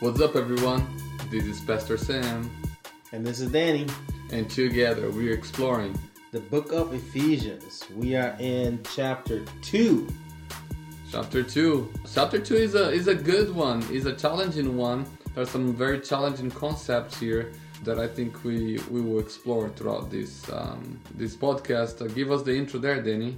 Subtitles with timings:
[0.00, 0.86] What's up, everyone?
[1.28, 2.48] This is Pastor Sam,
[3.10, 3.84] And this is Danny,
[4.30, 5.98] and together we're exploring
[6.30, 7.82] the book of Ephesians.
[7.96, 10.06] We are in chapter 2.
[11.10, 11.92] chapter two.
[12.14, 13.82] Chapter two is a is a good one.
[13.90, 15.04] is a challenging one.
[15.34, 17.50] There's some very challenging concepts here
[17.82, 22.00] that I think we we will explore throughout this um, this podcast.
[22.00, 23.36] Uh, give us the intro there, Danny.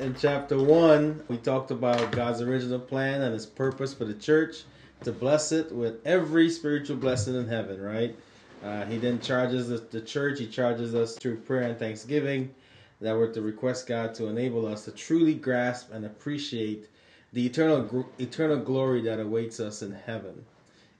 [0.00, 4.64] In chapter 1, we talked about God's original plan and his purpose for the church
[5.04, 8.16] to bless it with every spiritual blessing in heaven, right?
[8.62, 12.52] Uh, he then charges us, the church, he charges us through prayer and thanksgiving
[13.00, 16.88] that we're to request God to enable us to truly grasp and appreciate
[17.32, 20.44] the eternal eternal glory that awaits us in heaven.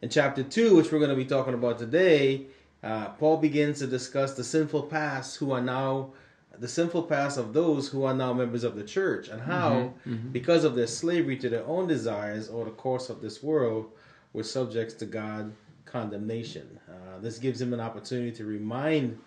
[0.02, 2.46] In chapter 2, which we're going to be talking about today,
[2.84, 6.10] uh, Paul begins to discuss the sinful past who are now
[6.60, 9.50] the sinful past of those who are now members of the church and mm-hmm.
[9.50, 9.70] how
[10.06, 10.28] mm-hmm.
[10.30, 13.90] because of their slavery to their own desires or the course of this world
[14.32, 15.52] were subjects to God
[15.84, 16.78] condemnation.
[16.88, 19.18] Uh, this gives him an opportunity to remind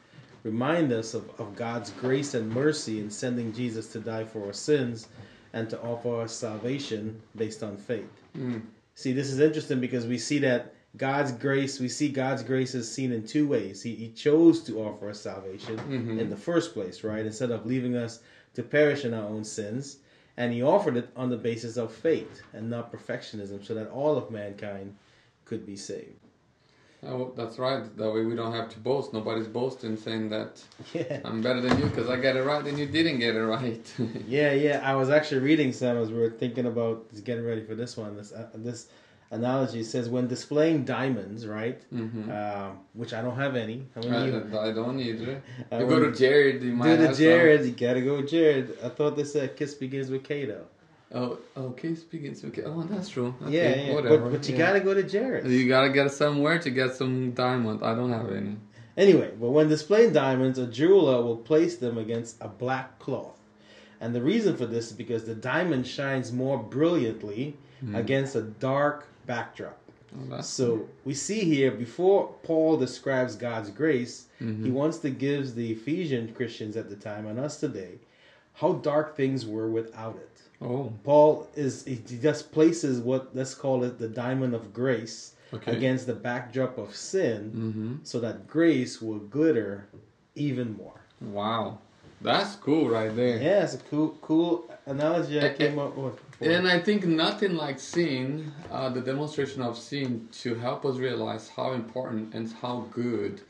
[0.43, 4.53] remind us of, of God's grace and mercy in sending Jesus to die for our
[4.53, 5.07] sins
[5.53, 8.09] and to offer us salvation based on faith.
[8.35, 8.61] Mm.
[8.95, 12.91] See, this is interesting because we see that God's grace, we see God's grace is
[12.91, 13.81] seen in two ways.
[13.81, 15.79] He, he chose to offer us salvation
[16.19, 17.25] in the first place, right?
[17.25, 18.19] Instead of leaving us
[18.55, 19.97] to perish in our own sins.
[20.37, 24.17] And he offered it on the basis of faith and not perfectionism, so that all
[24.17, 24.95] of mankind
[25.45, 26.19] could be saved.
[27.05, 27.83] Oh, that's right.
[27.97, 29.11] That way we don't have to boast.
[29.11, 30.61] Nobody's boasting saying that
[30.93, 31.19] Yeah.
[31.25, 33.93] I'm better than you because I got it right and you didn't get it right.
[34.27, 34.81] Yeah, yeah.
[34.83, 38.15] I was actually reading some as we were thinking about getting ready for this one.
[38.17, 38.87] This uh, this
[39.31, 41.81] analogy says when displaying diamonds, right?
[41.91, 42.29] Mhm.
[42.29, 43.87] Um, which I don't have any.
[43.95, 44.49] I, you?
[44.59, 45.41] I don't either.
[45.71, 47.23] I You go to Jared, you might Do the have some.
[47.23, 48.77] Jared, you gotta go with Jared.
[48.83, 50.65] I thought they said kiss begins with Kay though.
[51.13, 52.63] Oh, okay, speaking okay.
[52.63, 53.35] Oh, that's true.
[53.41, 53.93] Okay, yeah, yeah.
[53.93, 54.17] whatever.
[54.17, 54.65] But, but you yeah.
[54.65, 55.45] gotta go to Jared.
[55.47, 57.83] You gotta get somewhere to get some diamond.
[57.83, 58.57] I don't have any.
[58.97, 63.39] Anyway, but when displaying diamonds, a jeweler will place them against a black cloth.
[63.99, 67.55] And the reason for this is because the diamond shines more brilliantly
[67.93, 69.77] against a dark backdrop.
[70.31, 74.65] Oh, So we see here before Paul describes God's grace, Mm-hmm.
[74.65, 77.99] he wants to give the Ephesian Christians at the time and us today
[78.53, 80.41] how dark things were without it.
[80.61, 85.75] oh, Paul is he just places what let's call it the diamond of grace Okay.
[85.75, 87.95] against the backdrop of sin mm-hmm.
[88.03, 89.85] so that grace will glitter
[90.35, 90.99] even more.
[91.19, 91.77] Wow,
[92.21, 93.37] that's cool right there.
[93.41, 96.19] Yeah, it's a cool cool analogy I Eh, came up with.
[96.41, 101.49] And I think nothing like seeing uh, the demonstration of sin to help us realize
[101.49, 103.41] how important and how good,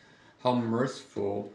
[0.44, 1.54] how merciful,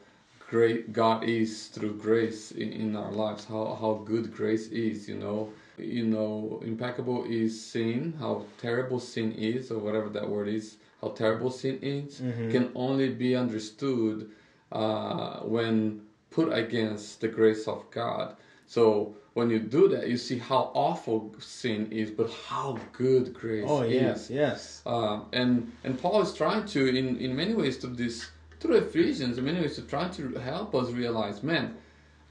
[0.49, 3.45] great God is through grace in, in our lives.
[3.45, 5.53] How how good grace is, you know.
[5.79, 8.15] You know, impeccable is sin.
[8.19, 10.79] How terrible sin is, or whatever that word is.
[11.03, 14.31] How terrible sin is can only be understood
[14.73, 18.37] uh, when put against the grace of God.
[18.67, 23.67] So when you do that, you see how awful sin is, but how good grace
[23.69, 23.93] Oh is.
[23.93, 24.83] yes, yes.
[24.87, 25.51] Uh, and
[25.85, 28.17] and Paul is trying to, in in many ways, to this
[28.61, 31.65] through Ephesians, in many ways, to try to help us realize, man,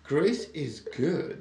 [0.04, 1.40] grace is good,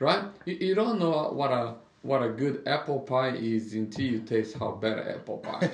[0.00, 0.24] right?
[0.46, 1.64] You, you don't know what a
[2.02, 5.66] what a good apple pie is until you taste how bad an apple pie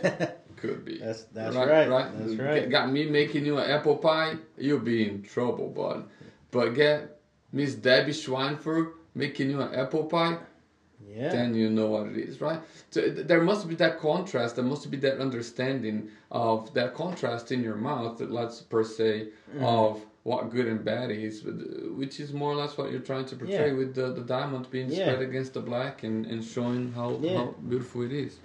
[0.60, 0.98] could be.
[0.98, 1.88] That's- that's right.
[2.18, 2.70] That's right.
[2.76, 6.04] Got me making you an apple pie, you'll be in trouble, bud.
[6.50, 6.96] But get
[7.52, 10.38] Miss Debbie Schweinfurt making you an apple pie,
[11.08, 11.30] Yeah.
[11.32, 12.60] then you know what it is, right?
[12.90, 17.62] So there must be that contrast, there must be that understanding of that contrast in
[17.62, 19.62] your mouth that lets per se Mm.
[19.64, 21.50] of what good and bad is, uh,
[21.96, 23.78] which is more or less what you're trying to portray Yeah.
[23.78, 24.96] with the, the diamond being Yeah.
[25.06, 27.38] spread against the black and, and showing how, Yeah.
[27.38, 28.36] how beautiful it is.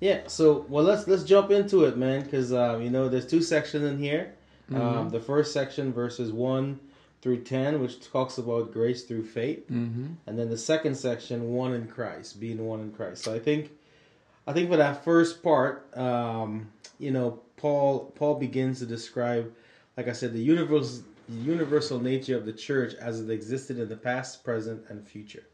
[0.00, 3.40] Yeah, so well, let's let's jump into it, man, because um, you know there's two
[3.40, 4.34] sections in here.
[4.74, 6.80] Um, the first section, verses one
[7.22, 10.06] through ten, which talks about grace through faith, Mm-hmm.
[10.26, 13.22] and then the second section, one in Christ, being one in Christ.
[13.24, 13.70] So I think,
[14.46, 19.52] I think for that first part, um, you know, Paul Paul begins to describe,
[19.96, 23.88] like I said, the universal the universal nature of the church as it existed in
[23.88, 25.44] the past, present, and future.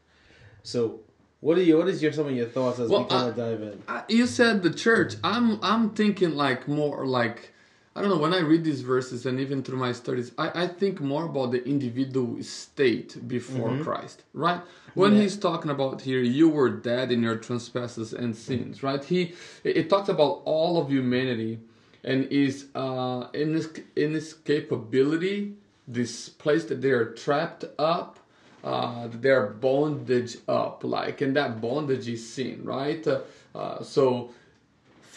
[0.63, 1.01] So,
[1.41, 1.77] what are you?
[1.77, 3.83] What is your some of your thoughts as Well, we kind I- of dive in?
[3.87, 5.13] I, you said the church.
[5.23, 7.53] I'm I'm thinking like more like
[7.99, 10.67] I don't know when I read these verses and even through my studies, I, I
[10.67, 14.61] think more about the individual state before Christ, right?
[14.93, 15.19] When Yeah.
[15.23, 19.03] he's talking about here, you were dead in your trespasses and sins, right?
[19.03, 19.33] He
[19.65, 21.59] it, talks about all of humanity
[22.05, 23.67] and is uh, in this
[23.97, 25.55] in this capability,
[25.85, 28.19] this place that they are trapped up
[28.63, 33.05] uh, their bondage up, like, and that bondage is sin, right?
[33.07, 33.19] Uh,
[33.55, 34.31] uh, so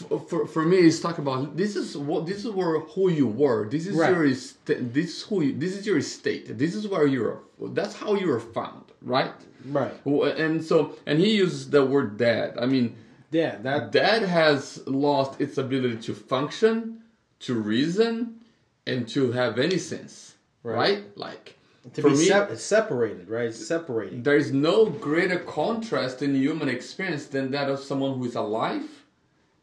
[0.02, 3.68] for, for, me, it's talk about this is what this is where who you were.
[3.68, 4.10] This is Right.
[4.10, 6.58] your this is who you, this is your state.
[6.58, 7.40] This is where you're.
[7.60, 9.32] That's how you are found, right?
[9.66, 9.94] Right.
[10.04, 12.56] And so and he uses the word dead.
[12.60, 12.96] I mean,
[13.30, 17.00] Yeah, that dead has lost its ability to function,
[17.46, 18.40] to reason,
[18.86, 20.76] and to have any sense, Right.
[20.76, 21.02] right?
[21.16, 21.56] Like
[21.94, 23.46] to for be me, sep- separated, right?
[23.48, 24.22] It's separating.
[24.22, 28.88] there is no greater contrast in human experience than that of someone who is alive,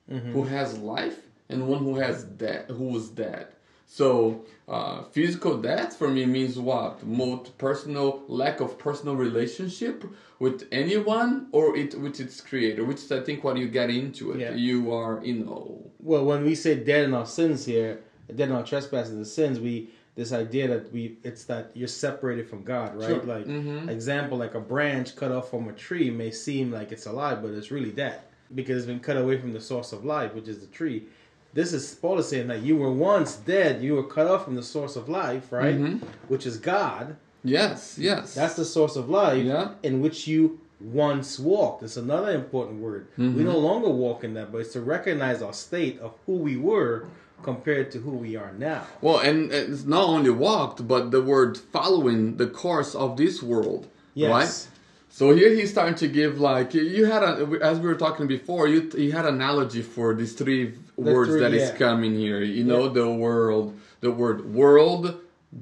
[0.10, 0.32] Mm-hmm.
[0.34, 1.20] who has life,
[1.50, 3.48] and one who has dead, who was dead.
[3.86, 7.04] So uh, physical death for me means what?
[7.06, 10.04] Most personal lack of personal relationship
[10.38, 14.32] with anyone or it with its creator, which is I think what you get into
[14.34, 14.40] it.
[14.40, 14.54] Yeah.
[14.54, 18.02] You are, you know, Well, when we say dead in our sins here,
[18.36, 22.48] dead in our trespasses and sins, we this idea that we it's that you're separated
[22.48, 23.08] from God, right?
[23.08, 23.24] Sure.
[23.24, 23.90] Like Mhm.
[23.90, 27.52] example, like a branch cut off from a tree may seem like it's alive, but
[27.52, 28.20] it's really dead
[28.56, 31.04] because it's been cut away from the source of life, which is the tree.
[31.54, 34.56] This is Paul is saying that you were once dead, you were cut off from
[34.56, 35.76] the source of life, right?
[35.80, 36.02] Mhm.
[36.28, 37.16] Which is God.
[37.44, 38.36] yes, yes.
[38.36, 39.70] That's the source of life Yeah.
[39.82, 41.84] in which you once walked.
[41.84, 43.08] It's another important word.
[43.18, 43.38] Mm-hmm.
[43.38, 46.56] We no longer walk in that, but it's to recognize our state of who we
[46.58, 47.06] were
[47.44, 48.84] compared to who we are now.
[49.02, 53.88] Well, and it's not only walked, but the word following the course of this world,
[54.14, 54.30] Yes.
[54.30, 54.68] right?
[55.20, 58.70] So here he's starting to give like you had a as we were talking before,
[58.70, 61.76] you you had an analogy for these three words three, that is yeah.
[61.76, 62.42] coming here.
[62.42, 63.00] You know Yeah.
[63.02, 65.04] the world, the word world,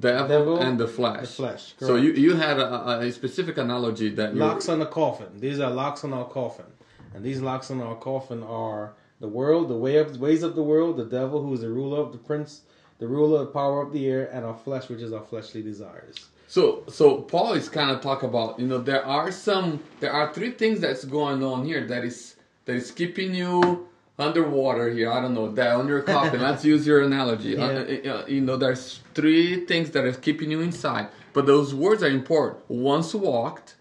[0.08, 1.22] devil, Devil, and the flesh.
[1.22, 5.30] the flesh, So you you had a, a specific analogy that Locks on the coffin.
[5.46, 6.70] These are locks on our coffin.
[7.12, 8.84] And these locks on our coffin are
[9.24, 12.00] the world, the way of ways of the world, the devil who is the ruler
[12.06, 12.60] of the prince,
[12.98, 16.16] the ruler of power of the air, and our flesh, which is our fleshly desires.
[16.46, 20.32] So so Paul is kind of talk about you know there are some there are
[20.32, 23.86] three things that's going on here that is that is keeping you
[24.18, 25.12] underwater here.
[25.12, 26.40] I don't know that on your coffin.
[26.48, 27.56] Let's use your analogy.
[27.56, 28.12] Uh, Yeah.
[28.14, 32.08] uh, you know there's three things that is keeping you inside, but those words are
[32.10, 32.58] important.
[32.68, 33.76] Once walked,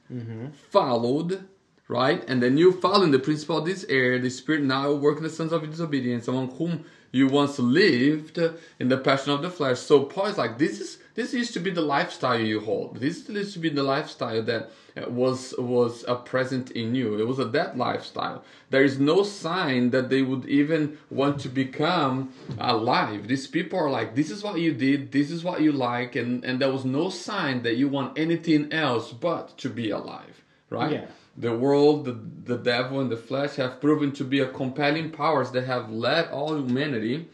[0.69, 1.47] followed.
[1.89, 5.23] Right, and then you follow in the principle of this air, the spirit now working
[5.23, 8.37] the sons of disobedience, among whom you once lived
[8.79, 9.79] in the passion of the flesh.
[9.79, 12.97] So Paul is like, this is this used to be the lifestyle you hold.
[12.97, 17.19] This used to be the lifestyle that uh, was was uh, present in you.
[17.19, 18.43] It was a dead lifestyle.
[18.69, 23.27] There is no sign that they would even want to become alive.
[23.27, 26.43] These people are like, this is what you did, this is what you like, and
[26.43, 30.43] and there was no sign that you want anything else but to be alive.
[30.69, 30.91] Right?
[30.91, 31.05] Yeah.
[31.37, 35.51] The world, the, the devil, and the flesh have proven to be a compelling powers
[35.51, 37.27] that have led all humanity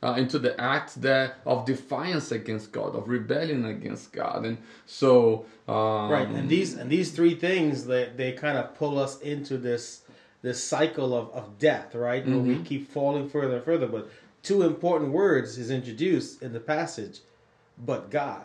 [0.00, 5.44] uh, into the act that of defiance against God, of rebellion against God, and so
[5.66, 9.58] um, right and these and these three things they, they kind of pull us into
[9.58, 10.02] this
[10.40, 12.24] this cycle of, of death right?
[12.24, 13.88] Where we keep falling further and further.
[13.88, 14.08] But
[14.42, 17.20] two important words is introduced in the passage
[17.76, 18.42] but god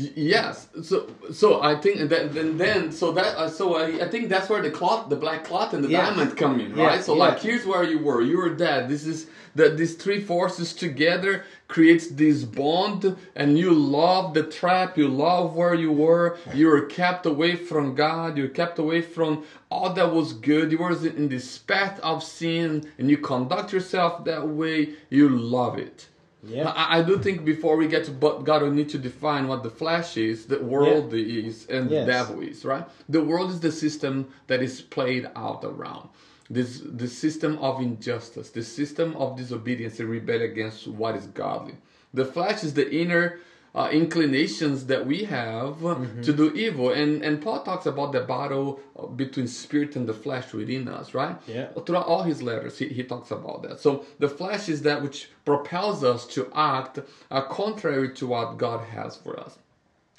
[0.00, 0.68] Yes.
[0.84, 4.48] So so I think that then then so that uh, so I, I think that's
[4.48, 6.10] where the cloth the black cloth and the Yeah.
[6.10, 7.04] diamond come in, Yeah, right?
[7.04, 7.24] So yeah.
[7.24, 8.22] like here's where you were.
[8.22, 8.88] You were dead.
[8.88, 14.96] This is that these three forces together creates this bond and you love the trap,
[14.96, 19.02] you love where you were, you were kept away from God, you were kept away
[19.02, 20.70] from all that was good.
[20.70, 25.76] You were in this path of sin and you conduct yourself that way, you love
[25.76, 26.06] it.
[26.48, 26.68] Yeah.
[26.70, 29.62] I, I do think before we get to but God, we need to define what
[29.62, 32.06] the flesh is, the world is, and Yes.
[32.06, 32.86] the devil is, right?
[33.08, 36.08] The world is the system that is played out around.
[36.50, 41.74] This the system of injustice, the system of disobedience and rebellion against what is godly.
[42.14, 43.38] The flesh is the inner
[43.74, 46.22] uh, inclinations that we have uh, Mm-hmm.
[46.22, 50.14] to do evil, and and Paul talks about the battle uh, between spirit and the
[50.14, 51.36] flesh within us, right?
[51.46, 51.68] Yeah.
[51.84, 53.80] throughout all his letters, he, he talks about that.
[53.80, 56.98] So the flesh is that which propels us to act
[57.30, 59.58] uh, contrary to what God has for us.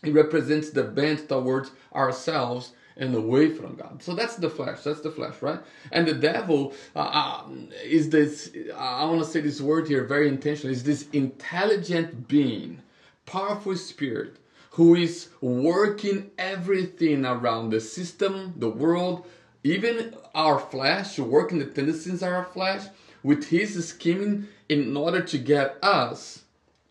[0.03, 4.01] It represents the bent towards ourselves and away from God.
[4.03, 4.79] So that's the flesh.
[4.83, 5.59] That's the flesh, right?
[5.91, 6.99] And the devil uh,
[7.45, 8.51] um, is this.
[8.75, 10.73] I want to say this word here very intentionally.
[10.73, 12.81] Is this intelligent being,
[13.33, 14.37] powerful spirit
[14.71, 19.25] who is working everything around the system, the world,
[19.63, 22.83] even our flesh, working the tendencies of our flesh
[23.23, 26.43] with his scheming in order to get us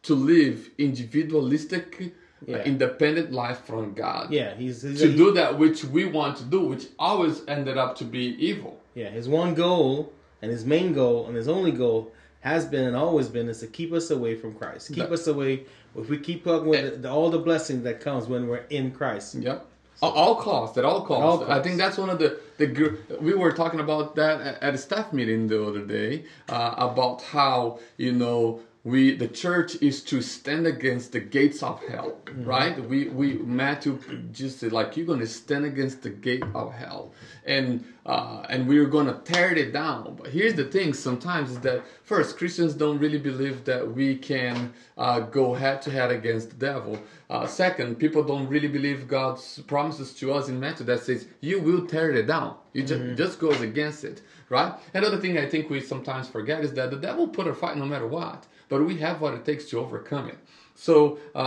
[0.03, 2.05] to live individualistic, uh,
[2.47, 2.63] Yeah.
[2.65, 4.31] independent life from God.
[4.31, 7.97] yeah he's, he's To do that which we want to do, which always ended up
[8.01, 8.75] to be evil.
[8.95, 12.97] Yeah, his one goal and his main goal and his only goal has been and
[12.97, 14.95] always been is to keep us away from Christ.
[14.95, 15.65] Keep us away.
[15.97, 18.93] If we keep up with the, the, all the blessings that comes when we're in
[18.93, 19.35] Christ.
[19.37, 19.67] Yep.
[20.01, 21.45] At all costs, at all costs.
[21.45, 24.75] all I think that's one of the the we were talking about that at- at
[24.75, 28.61] a staff meeting the other day uh, about how you know
[28.93, 32.45] we the church is to stand against the gates of hell, Mm-hmm.
[32.55, 32.77] right?
[32.93, 33.29] We we
[33.63, 33.93] Matthew
[34.33, 37.13] just said like you're gonna stand against the gate of hell,
[37.47, 40.17] and uh, and we're gonna tear it down.
[40.19, 44.73] But here's the thing: sometimes is that first Christians don't really believe that we can
[45.05, 46.99] uh, go head to head against the devil.
[47.31, 51.61] Uh, second, people don't really believe God's promises to us in Matthew that says you
[51.61, 52.57] will tear it down.
[52.75, 54.73] You just just goes against it, right?
[54.95, 57.87] Another thing I think we sometimes forget is that the devil put a fight no
[57.87, 60.39] matter what, but we have what it takes to overcome it.
[60.75, 61.39] So uh,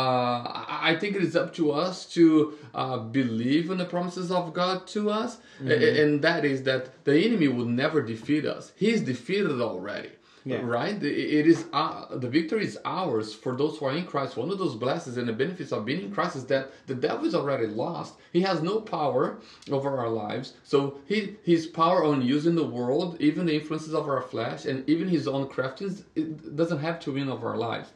[0.91, 4.87] I think it is up to us to uh, believe in the promises of God
[4.87, 8.73] to us, a- and that is that the enemy will never defeat us.
[8.75, 10.09] He's defeated already.
[10.43, 10.61] Yeah.
[10.63, 10.95] Right?
[11.03, 14.37] It is uh, the victory is ours for those who are in Christ.
[14.37, 17.25] One of those blessings and the benefits of being in Christ is that the devil
[17.25, 18.15] is already lost.
[18.33, 19.37] He has no power
[19.69, 20.53] over our lives.
[20.63, 24.87] So he his power on using the world, even the influences of our flesh, and
[24.89, 27.89] even his own craftings, it doesn't have to win over our lives.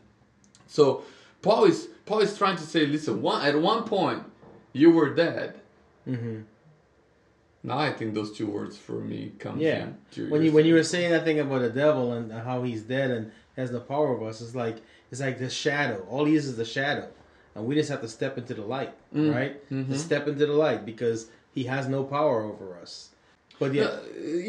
[0.67, 1.03] So
[1.41, 4.23] Paul is Paul is trying to say, listen, one at one point
[4.73, 5.59] you were dead.
[6.07, 6.41] Mm-hmm.
[7.65, 9.87] Now I think those two words for me come Yeah.
[10.29, 13.09] When you when you were saying that thing about the devil and how he's dead
[13.11, 14.77] and has the power of us, it's like
[15.11, 16.05] it's like the shadow.
[16.09, 17.07] All he is is the shadow,
[17.55, 19.33] and we just have to step into the light, Mm.
[19.33, 19.69] right?
[19.71, 19.89] Mhm.
[19.89, 23.09] Just step into the light because he has no power over us.
[23.57, 23.99] But yeah, Uh,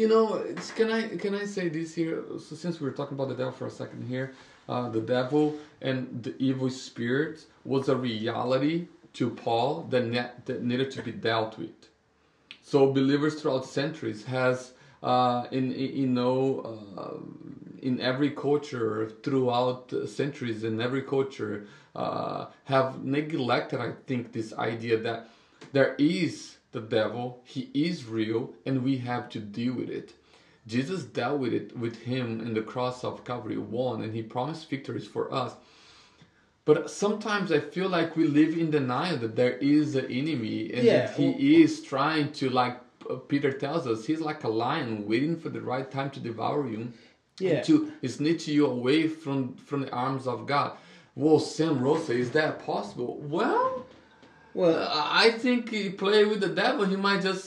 [0.01, 2.23] you know, it's- can I can I say this here?
[2.45, 4.33] So since we were talking about the devil for a second here,
[4.69, 10.61] uh, the devil and the evil spirit was a reality to Paul that, ne- that
[10.63, 11.86] needed to be dealt with.
[12.67, 16.59] So believers throughout centuries has uh, in, you know
[16.97, 17.17] uh,
[17.81, 24.97] in every culture throughout centuries in every culture uh, have neglected I think this idea
[24.97, 25.29] that
[25.71, 30.11] there is the devil he is real and we have to deal with it.
[30.67, 34.69] Jesus dealt with it with him in the cross of Calvary won and he promised
[34.69, 35.53] victories for us.
[36.67, 40.83] But sometimes I feel like we live in denial that there is an enemy and
[40.83, 42.75] Yeah, that he well- is trying to, like
[43.29, 46.91] Peter tells us, he's like a lion waiting for the right time to devour you,
[47.39, 47.51] Yeah.
[47.51, 50.71] and to snitch you away from from the arms of God.
[51.15, 53.11] Well, Sam Rosa, is that possible?
[53.35, 53.85] Well,
[54.53, 54.77] well,
[55.23, 56.83] I think he play with the devil.
[56.93, 57.45] He might just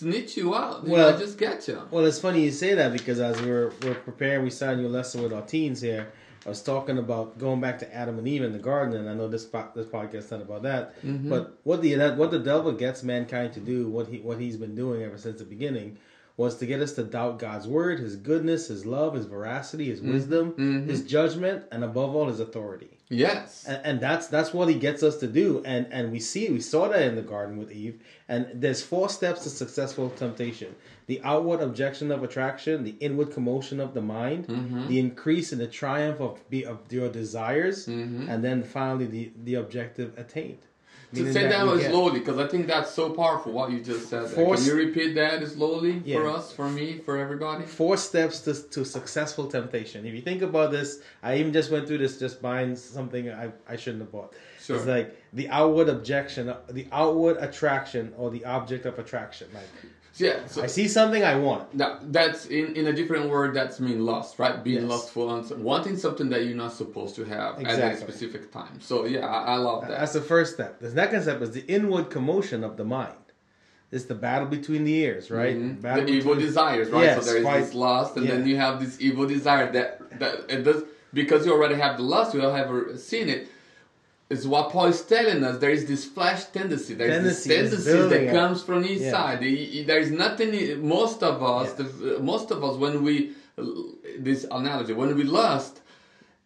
[0.00, 0.84] snitch you out.
[0.84, 1.78] He Well- just get you.
[1.92, 5.22] Well, it's funny you say that because as we're we're preparing, we started new lesson
[5.22, 6.08] with our teens here.
[6.44, 9.14] I was talking about going back to Adam and Eve in the garden, and I
[9.14, 11.02] know this this podcast is not about that.
[11.02, 11.30] Mm-hmm.
[11.30, 14.74] But what the what the devil gets mankind to do, what he what he's been
[14.74, 15.96] doing ever since the beginning,
[16.36, 20.02] was to get us to doubt God's word, His goodness, His love, His veracity, His
[20.02, 20.86] wisdom, Mhm.
[20.88, 22.98] His judgment, and above all, His authority.
[23.14, 23.64] Yes.
[23.66, 26.60] And, and that's that's what he gets us to do and and we see we
[26.60, 27.96] saw that in the garden with eve
[28.28, 30.74] and there's four steps to successful temptation
[31.06, 34.88] the outward objection of attraction the inward commotion of the mind Mhm.
[34.88, 38.28] the increase in the triumph of be of your desires Mhm.
[38.30, 40.62] and then finally the the objective attained
[41.14, 44.28] To say that, get- slowly, because I think that's so powerful what you just said.
[44.28, 47.64] Force- Can you repeat that slowly for us, for me, for everybody?
[47.64, 50.04] four steps to, to successful temptation.
[50.06, 53.50] If you think about this, I even just went through this just buying something I,
[53.68, 54.34] I shouldn't have bought.
[54.62, 54.76] Sure.
[54.76, 59.48] It's like the outward objection, the outward attraction, or the object of attraction.
[59.52, 59.68] Like
[60.16, 60.46] Yeah.
[60.46, 61.76] So I see something I want.
[61.78, 63.54] that, that's in, in a different word.
[63.54, 64.62] That's mean lust, right?
[64.62, 64.90] Being Yes.
[64.90, 68.80] lustful and wanting something that you're not supposed to have at a specific time.
[68.80, 69.90] So yeah, I, I love that.
[69.90, 70.78] That's the first step.
[70.80, 73.14] The second step is the inward commotion of the mind.
[73.90, 75.56] It's the battle between the ears, right?
[75.56, 75.80] Mhm.
[75.82, 77.04] Battle the evil desires, right?
[77.04, 80.18] Yes, so there is fight- this lust, and then you have this evil desire that
[80.18, 82.34] that it does because you already have the lust.
[82.34, 83.48] You don't have seen it.
[84.30, 85.58] Is what Paul is telling us.
[85.58, 86.94] There is this flesh tendency.
[86.94, 89.40] There is this tendency that comes from inside.
[89.40, 90.50] The- There is nothing.
[90.88, 91.74] Most of us, Yes.
[91.78, 93.32] the, most of us, when we
[94.18, 95.80] this analogy, when we lust,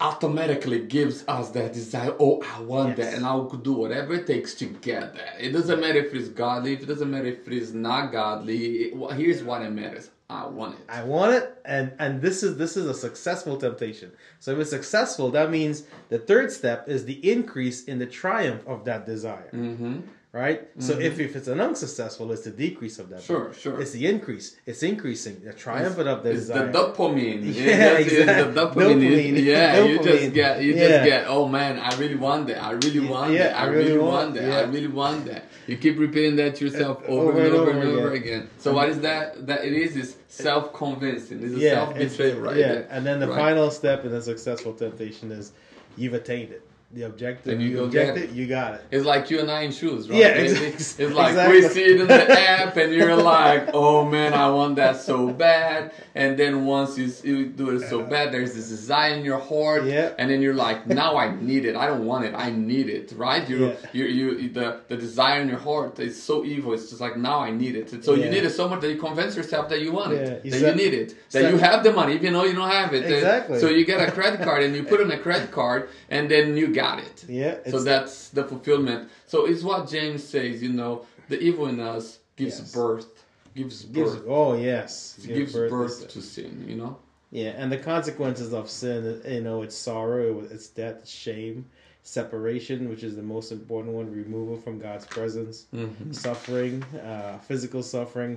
[0.01, 2.15] automatically gives us that desire.
[2.21, 2.99] Oh, I want Yes.
[2.99, 5.35] that, and I'll do whatever it takes to get that.
[5.41, 6.75] It doesn't matter if it's godly.
[6.75, 8.59] If it doesn't matter if it's not godly.
[8.85, 10.11] It, here's what it matters.
[10.31, 10.81] I want it.
[10.91, 14.13] I want it, and and this is this is a successful temptation.
[14.41, 18.63] So if it's successful, that means the third step is the increase in the triumph
[18.67, 19.49] of that desire.
[19.55, 20.01] Mm-hmm.
[20.39, 20.69] Right?
[20.79, 21.21] So if, mm-hmm.
[21.23, 23.23] if it's an unsuccessful, it's the decrease of that.
[23.23, 23.81] Sure, sure.
[23.81, 24.57] It's the increase.
[24.67, 25.41] It's increasing.
[25.45, 27.43] The triumph of the It's the dopamine.
[27.59, 28.53] Yeah, is exactly.
[28.55, 29.01] the dopamine.
[29.01, 29.45] Dopamine.
[29.45, 30.89] yeah, you just get, you Yeah.
[30.89, 31.25] just get.
[31.27, 32.63] Oh man, I really want that.
[32.63, 33.57] I really want yeah, that.
[33.57, 34.49] I, I really, really want, want- that.
[34.49, 34.59] yeah.
[34.59, 35.45] I really want that.
[35.67, 38.49] You keep repeating that to yourself uh, over, and over and over again.
[38.59, 39.47] So what is that?
[39.49, 41.43] That it is is uh, self convincing.
[41.43, 42.57] It's a yeah, self it's- betrayal, right?
[42.57, 42.69] yeah.
[42.73, 42.89] there.
[42.91, 43.37] And then the Right.
[43.45, 45.53] final step in a successful temptation is
[45.97, 46.63] you've attained it.
[46.91, 47.53] The objective.
[47.53, 48.81] And you you go object get it, you got it.
[48.91, 50.19] It's like you and I in shoes, right?
[50.19, 51.61] Yeah, It's- It's like exactly.
[51.61, 55.29] we see it in the app, and you're like, "Oh man, I want that so
[55.29, 59.39] bad." And then once you, you do it so bad, there's this desire in your
[59.39, 60.13] heart, Yeah.
[60.19, 61.77] and then you're like, "Now I need it.
[61.77, 62.33] I don't want it.
[62.35, 63.47] I need it." Right?
[63.51, 63.73] You, Yeah.
[63.93, 66.73] you, you, the the desire in your heart is so evil.
[66.73, 67.93] It's just like now I need it.
[67.93, 70.21] And so you need it so much that you convince yourself that you want Yeah,
[70.21, 72.71] it, you that you need it, that you have the money, even though you don't
[72.81, 73.05] have it.
[73.05, 73.59] And Exactly.
[73.63, 76.57] So you get a credit card and you put in a credit card, and then
[76.57, 77.17] you got it.
[77.43, 77.55] Yeah.
[77.73, 79.01] So that's the fulfillment.
[79.33, 80.93] So it's what James says, you know,
[81.33, 82.07] the evil in us
[82.41, 82.75] gives Yes.
[82.81, 83.11] birth,
[83.59, 84.93] gives gives, birth, oh yes,
[85.23, 86.09] It gives birth, to sin.
[86.15, 86.93] to sin, you know?
[87.41, 91.57] Yeah, and the consequences of sin, you know, it's sorrow, it's death, shame,
[92.03, 96.13] separation, which is the most important one, removal from God's presence, Mm-hmm.
[96.13, 96.83] suffering,
[97.13, 98.35] uh, physical suffering,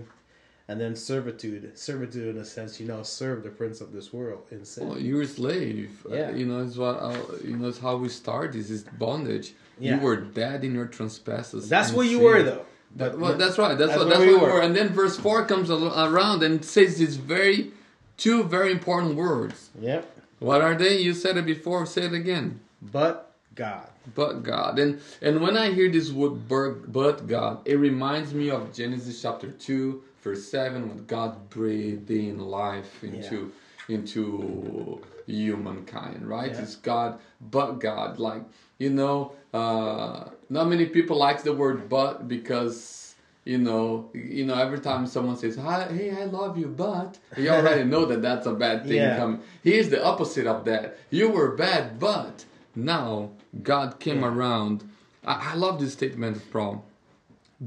[0.72, 1.78] and then servitude.
[1.78, 4.88] Servitude, in a sense, you now serve the prince of this world in sin.
[4.88, 6.06] Well, you're a slave.
[6.10, 6.32] Uh, Yeah.
[6.40, 9.48] you know, it's what, uh, you know, it's how we start this is bondage.
[9.80, 9.96] Yeah.
[9.96, 11.68] You were dead in your trespasses.
[11.68, 12.24] That's what you sin.
[12.26, 12.66] were, though.
[12.96, 13.78] That- well, that's right.
[13.78, 14.10] That's, That's what.
[14.10, 14.54] That's we what we were.
[14.56, 14.62] were.
[14.62, 17.72] And then verse four comes around and says these very,
[18.18, 19.70] two very important words.
[19.80, 20.02] Yep.
[20.40, 20.94] What are they?
[21.02, 21.86] You said it before.
[21.86, 22.60] Say it again.
[22.82, 23.88] But God.
[24.16, 24.80] but God.
[24.80, 29.22] And and when I hear this word "but- but God, it reminds me of Genesis
[29.22, 33.52] chapter two, verse seven, when God breathed in life into
[33.90, 36.28] into humankind.
[36.28, 36.52] Right?
[36.52, 36.62] Yeah.
[36.62, 38.20] It's God, but God.
[38.20, 38.44] Like
[38.78, 43.00] you know, uh, not many people like the word "but" because.
[43.44, 44.54] You know, you know.
[44.54, 48.54] Every time someone says, hey, I love you," but you already know that that's a
[48.54, 49.18] bad thing Yeah.
[49.18, 49.42] coming.
[49.64, 51.00] Here's the opposite of that.
[51.10, 53.32] You were bad, but now
[53.64, 54.84] God came around.
[55.26, 56.84] I, I love this statement from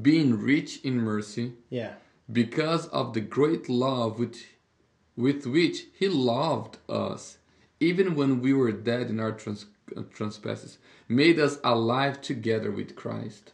[0.01, 1.95] being rich in mercy Yeah.
[2.33, 4.37] Because of the great love with,
[5.17, 7.39] with which He loved us,
[7.81, 9.67] even when we were dead in our trans,
[9.97, 10.79] uh, trespasses,
[11.09, 13.53] made us alive together with Christ.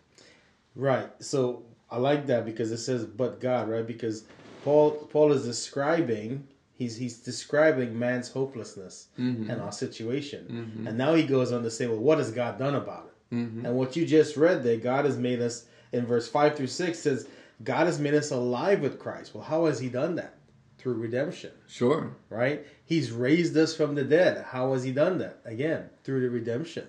[0.77, 1.11] Right.
[1.23, 3.87] So I like that because it says but God, right?
[3.87, 4.25] Because
[4.65, 6.47] Paul Paul is describing
[6.77, 9.51] he's he's describing man's hopelessness mm-hmm.
[9.51, 10.47] and our situation.
[10.51, 10.87] Mm-hmm.
[10.87, 13.35] And now he goes on to say, well, what has God done about it?
[13.35, 13.67] Mm-hmm.
[13.67, 16.99] And what you just read there, God has made us in verse five through six
[17.01, 17.29] says,
[17.63, 19.35] God has made us alive with Christ.
[19.35, 20.35] Well, how has he done that?
[20.79, 22.11] Through redemption, Sure.
[22.31, 22.67] right?
[22.87, 24.47] He's raised us from the dead.
[24.49, 25.41] How has he done that?
[25.45, 26.87] Again, through the redemption.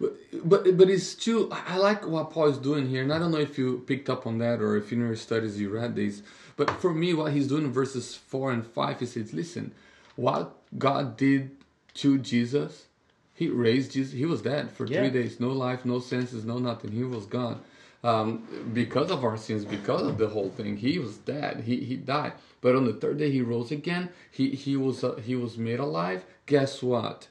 [0.00, 1.50] But, but but it's too.
[1.50, 4.24] I like what Paul is doing here, and I don't know if you picked up
[4.24, 6.22] on that or if in your studies you read these.
[6.56, 9.72] But for me, what he's doing in verses four and five, he says, "Listen,
[10.14, 11.50] what God did
[11.94, 12.86] to Jesus,
[13.34, 14.12] He raised Jesus.
[14.12, 15.00] He was dead for Yeah.
[15.00, 16.92] three days, no life, no senses, no nothing.
[16.92, 17.60] He was gone."
[18.04, 21.64] Um, because of our sins, because of the whole thing, he was dead.
[21.64, 22.34] He he died.
[22.60, 24.10] But on the third day, he rose again.
[24.30, 26.24] He he was uh, he was made alive.
[26.46, 27.28] Guess what?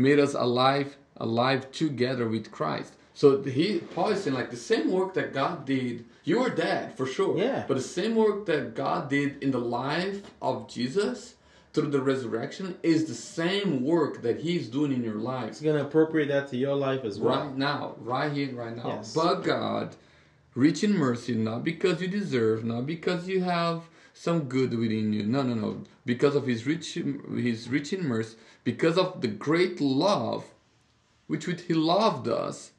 [0.00, 2.94] made us alive alive together with Christ.
[3.14, 6.96] So he Paul is saying like the same work that God did, you were dead
[6.96, 7.36] for sure.
[7.36, 7.64] Yeah.
[7.68, 11.34] But the same work that God did in the life of Jesus
[11.72, 15.76] through the resurrection is the same work that he's doing in your life He's going
[15.76, 17.38] to appropriate that to your life as well.
[17.38, 18.88] right now, right here, right now.
[18.88, 19.14] Yes.
[19.14, 19.94] But God,
[20.54, 25.24] rich in mercy, not because you deserve, not because you have some good within you.
[25.24, 25.82] No, no, no.
[26.04, 30.44] Because of His rich, His rich in mercy, because of the great love,
[31.28, 32.72] which with He loved us,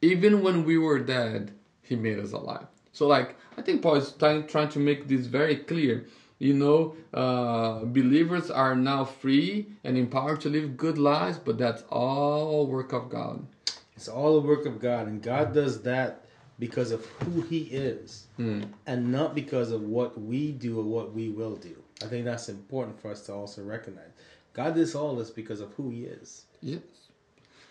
[0.00, 2.66] even when we were dead, He made us alive.
[2.92, 6.06] So, like, I think Paul is trying, trying to make this very clear.
[6.40, 11.82] You know, uh, believers are now free and empowered to live good lives, but that's
[11.90, 13.46] all work of God.
[13.94, 16.24] It's all the work of God, and God does that
[16.58, 21.28] because of who He is, and not because of what we do or what we
[21.28, 21.76] will do.
[22.02, 24.08] I think that's important for us to also recognize.
[24.54, 26.46] God does all this because of who He is.
[26.62, 26.80] Yes,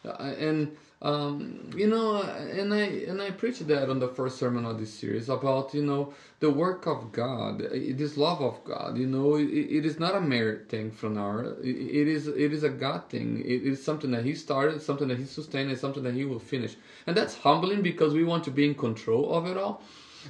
[0.05, 4.65] uh, and um, you know, and I and I preached that on the first sermon
[4.65, 8.97] of this series about you know the work of God, this love of God.
[8.97, 11.53] You know, it, it is not a merit thing from our.
[11.63, 13.39] It, it is it is a God thing.
[13.39, 16.39] It is something that He started, something that He sustained, and something that He will
[16.39, 16.75] finish.
[17.07, 19.81] And that's humbling because we want to be in control of it all.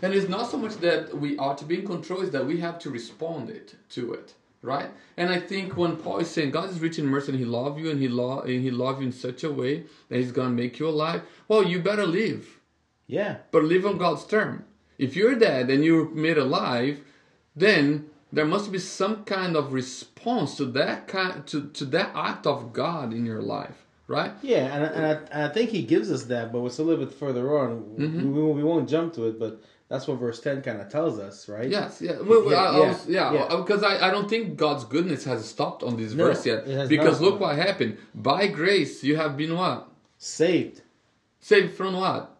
[0.03, 2.59] And it's not so much that we ought to be in control; is that we
[2.59, 4.89] have to respond it to it right?
[5.17, 7.79] And I think when Paul is saying God is rich in mercy and He love
[7.79, 10.49] you and He love and He love you in such a way that He's gonna
[10.49, 12.59] make you alive, well, you better live,
[13.07, 14.65] Yeah, but live on God's term.
[14.97, 16.99] If you're dead and you're made alive,
[17.55, 22.45] then there must be some kind of response to that kind to, to that act
[22.45, 24.33] of God in your life, right?
[24.41, 27.05] yeah, and, and, I, and I think He gives us that, but it's a little
[27.05, 27.81] bit further on.
[27.97, 28.33] Mm-hmm.
[28.33, 31.19] We, we, we won't jump to it, but that's what verse ten kind of tells
[31.19, 31.67] us, right?
[31.69, 33.55] Yes, yeah, well, Yeah, I, I was, yeah, yeah.
[33.57, 36.87] because I, I don't think God's goodness has stopped on this No, verse yet.
[36.87, 37.97] Because look what happened.
[38.13, 39.89] By grace, you have been what?
[40.17, 40.81] Saved.
[41.39, 42.35] Saved from what?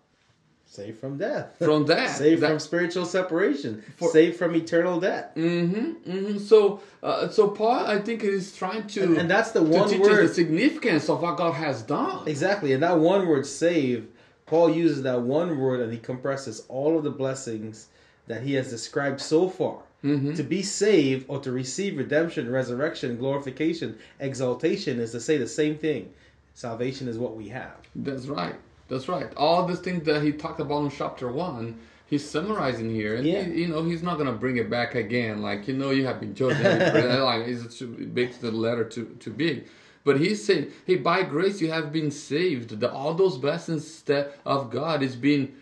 [0.66, 1.56] Saved from death.
[1.58, 2.18] From death.
[2.18, 3.84] Saved That- from spiritual separation.
[3.98, 5.34] For- saved from eternal death.
[5.36, 6.38] Mm-hmm, mm-hmm.
[6.38, 10.00] So, uh, so Paul, I think, is trying to And, and that's the one teach
[10.02, 10.30] word.
[10.30, 12.28] the significance of what God has done.
[12.28, 12.74] Exactly.
[12.74, 14.08] And that one word save,
[14.50, 17.88] Paul uses that one word and he compresses all of the blessings
[18.26, 19.80] that he has described so far.
[20.04, 20.36] Mhm.
[20.36, 25.76] To be saved or to receive redemption, resurrection, glorification, exaltation is to say the same
[25.78, 26.10] thing.
[26.56, 27.78] Salvation is what we have.
[27.96, 28.56] That's right.
[28.88, 29.32] That's right.
[29.38, 31.76] All these things that he talked about in chapter one,
[32.08, 33.44] he's summarizing here, and Yeah.
[33.44, 35.42] he, you know he's not gonna bring it back again.
[35.44, 36.64] Like you know, you have been chosen.
[37.24, 38.34] like it's too big.
[38.40, 39.66] the letter too too big.
[40.04, 42.80] But he's saying, hey, by grace you have been saved.
[42.80, 45.56] The, all those blessings that of God is being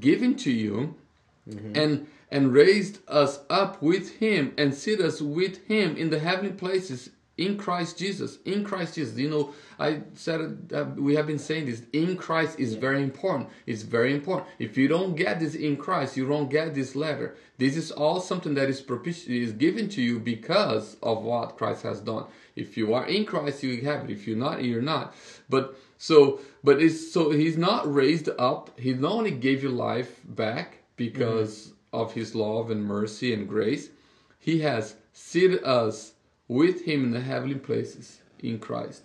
[0.00, 0.94] given to you,
[1.48, 1.72] mm-hmm.
[1.76, 6.52] and and raised us up with Him and sit us with Him in the heavenly
[6.52, 8.38] places in Christ Jesus.
[8.44, 11.82] In Christ Jesus, you know, I said uh, we have been saying this.
[11.92, 13.50] In Christ is very important.
[13.66, 14.48] It's very important.
[14.58, 17.36] If you don't get this in Christ, you don't get this letter.
[17.58, 21.82] This is all something that is propitious is given to you because of what Christ
[21.82, 22.24] has done.
[22.54, 24.10] If you are in Christ, you have it.
[24.10, 25.14] If you're not, you're not.
[25.48, 28.78] But so, but it's so He's not raised up.
[28.80, 33.90] He not only gave you life back because of His love and mercy and grace,
[34.38, 36.12] He has seated us
[36.48, 39.02] with Him in the heavenly places in Christ.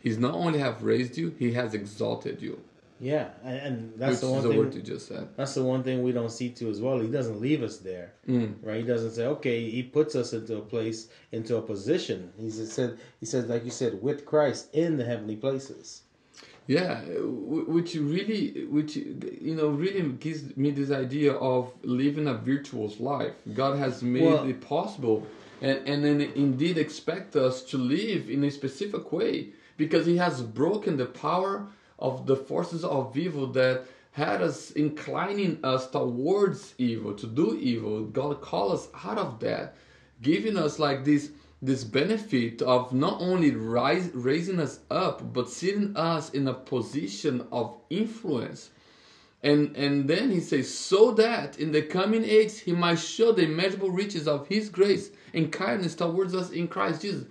[0.00, 2.60] He's not only have raised you, He has exalted you.
[3.02, 4.58] Yeah, and, that's which the one the thing.
[4.58, 5.28] word you just said.
[5.34, 6.98] That's the one thing we don't see too as well.
[7.00, 8.56] He doesn't leave us there, Mm.
[8.62, 8.76] right?
[8.76, 12.30] He doesn't say, "Okay." He puts us into a place, into a position.
[12.38, 16.02] He said, "He says, like you said, with Christ in the heavenly places."
[16.66, 23.00] Yeah, which really, which you know, really gives me this idea of living a virtuous
[23.00, 23.32] life.
[23.54, 25.26] God has made Well- it possible,
[25.60, 30.42] and and then indeed expect us to live in a specific way because He has
[30.42, 31.68] broken the power
[31.98, 38.04] of the forces of evil that had us inclining us towards evil to do evil.
[38.04, 39.76] God called us out of that,
[40.20, 41.30] giving us like this
[41.62, 47.46] this benefit of not only rise, raising us up but sitting us in a position
[47.52, 48.70] of influence
[49.42, 53.42] and and then he says so that in the coming age he might show the
[53.44, 57.24] immeasurable riches of his grace and kindness towards us in christ jesus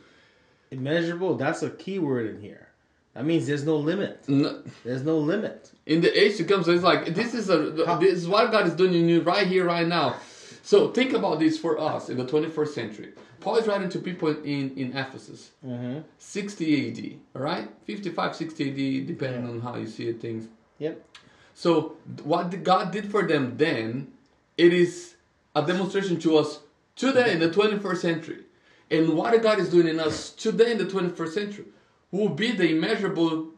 [0.72, 1.36] Immeasurable.
[1.36, 2.68] That's a key word in here.
[3.16, 4.24] That means there's no limit.
[4.30, 5.72] N- There's no limit.
[5.88, 7.58] in the age to come so it's like this is a
[8.00, 10.16] this is what god is doing in you right here right now
[10.62, 13.10] so think about this for us in the 21st century
[13.42, 16.00] paul is writing to people in in ephesus Mm-hmm.
[16.20, 17.00] 60 AD,
[17.36, 17.68] all right?
[17.86, 20.48] 55, 60 AD, depending on how you see it, things.
[20.78, 20.96] Yep.
[21.60, 24.14] So, what God did for them then,
[24.58, 25.16] it is
[25.54, 26.60] a demonstration to us
[26.96, 28.44] today in the 21st century.
[28.90, 31.66] And what God is doing in us today in the 21st century
[32.12, 33.50] will be the immeasurable,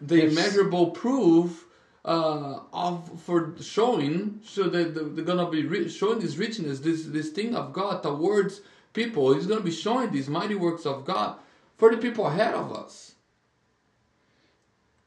[0.00, 0.32] the Yes.
[0.32, 1.66] immeasurable proof
[2.06, 7.04] uh, of for showing, so that the- they're gonna be re- showing this richness, this
[7.04, 8.62] this thing of God towards
[8.94, 9.34] people.
[9.34, 11.36] He's gonna be showing these mighty works of God
[11.76, 13.15] for the people ahead of us.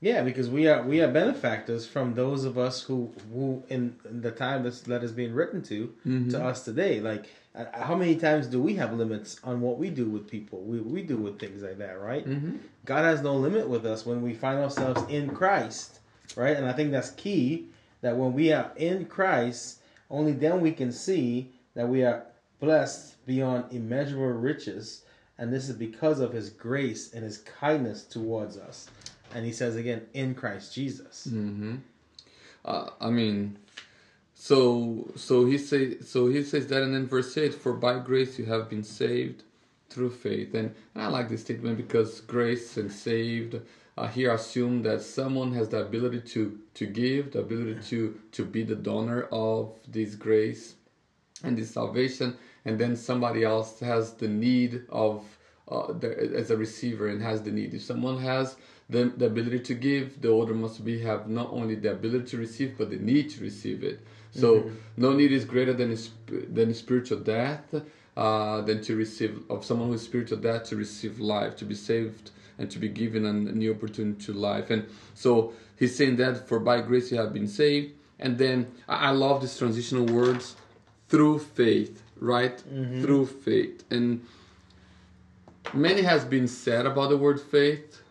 [0.01, 4.21] Yeah, because we are we are benefactors from those of us who who in, in
[4.21, 5.93] the time this letter is being written to
[6.31, 7.01] to us today.
[7.01, 10.61] Like, uh, how many times do we have limits on what we do with people?
[10.61, 12.25] We we do with things like that, right?
[12.85, 15.99] God has no limit with us when we find ourselves in Christ,
[16.37, 16.55] right?
[16.55, 17.67] And I think that's key.
[18.01, 22.23] That when we are in Christ, only then we can see that we are
[22.61, 25.03] blessed beyond immeasurable riches,
[25.37, 28.89] and this is because of His grace and His kindness towards us.
[29.33, 31.27] And he says again, in Christ Jesus.
[31.27, 31.75] Mm-hmm.
[32.65, 33.57] Uh, I mean,
[34.33, 38.39] so so he say so he says that, and then verse eight: "For by grace
[38.39, 39.43] you have been saved
[39.89, 43.59] through faith." And, and I like this statement because grace and saved
[43.97, 48.45] uh, here assume that someone has the ability to to give, the ability to to
[48.45, 50.75] be the donor of this grace
[51.43, 55.25] and this salvation, and then somebody else has the need of
[55.67, 57.73] uh, the, as a receiver and has the need.
[57.73, 58.55] If someone has
[58.89, 62.37] the, the ability to give, the order must be have not only the ability to
[62.37, 63.99] receive but the need to receive it.
[64.31, 65.97] So no need is greater than
[66.27, 67.63] than spiritual death,
[68.15, 71.75] uh, than to receive of someone who is spiritual death to receive life, to be
[71.75, 74.69] saved and to be given a new opportunity to life.
[74.69, 77.93] And so he's saying that for by grace you have been saved.
[78.19, 80.55] And then I, I love these transitional words
[81.07, 82.61] through faith, right?
[83.01, 83.83] Through faith.
[83.89, 84.25] And
[85.73, 88.01] many has been said about the word faith.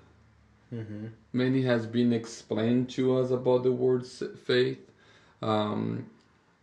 [1.32, 4.78] Many has been explained to us about the word faith.
[5.40, 6.06] Um,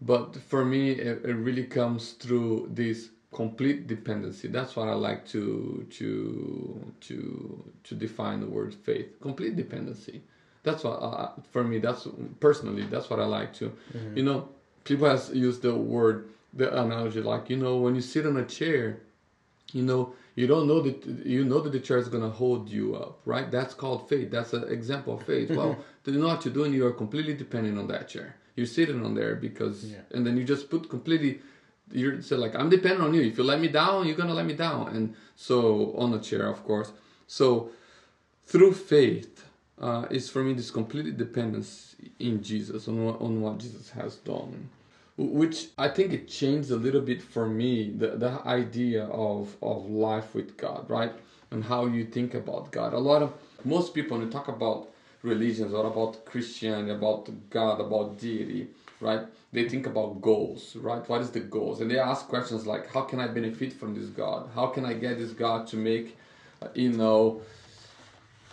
[0.02, 4.48] but for me, it, it really comes through this complete dependency.
[4.48, 9.20] That's what I like to to to to define the word faith.
[9.22, 10.22] Complete dependency.
[10.64, 11.80] That's what uh, for me.
[11.80, 12.08] That's
[12.40, 12.84] personally.
[12.84, 13.74] That's what I like too.
[14.16, 14.50] You know,
[14.84, 18.46] people has used the word, the analogy like you know when you sit on a
[18.46, 19.00] chair,
[19.74, 22.96] you know you don't know that you know that the chair is gonna hold you
[22.96, 23.50] up, right?
[23.50, 24.30] That's called faith.
[24.32, 25.50] That's an example of faith.
[25.52, 26.74] well, you know what you're doing.
[26.74, 28.36] You are completely dependent on that chair.
[28.56, 29.98] You're sitting on there because, Yeah.
[30.14, 31.40] and then you just put completely.
[31.92, 33.22] You're so like I'm dependent on you.
[33.22, 34.88] If you let me down, you're gonna let me down.
[34.96, 36.92] And so on the chair, of course.
[37.28, 37.70] So
[38.46, 39.46] through faith
[39.80, 44.16] uh, is for me this complete dependence in Jesus on what, on what Jesus has
[44.18, 44.70] done,
[45.18, 49.90] which I think it changed a little bit for me the the idea of of
[49.90, 51.14] life with God, right,
[51.52, 52.94] and how you think about God.
[52.94, 54.90] A lot of most people when you talk about
[55.24, 58.68] religions or about Christianity, about God, about deity,
[59.00, 59.22] right?
[59.52, 61.08] They think about goals, right?
[61.10, 61.82] What is the goals?
[61.82, 64.50] And they ask questions like, how can I benefit from this God?
[64.54, 66.18] How can I get this God to make,
[66.62, 67.42] uh, you know,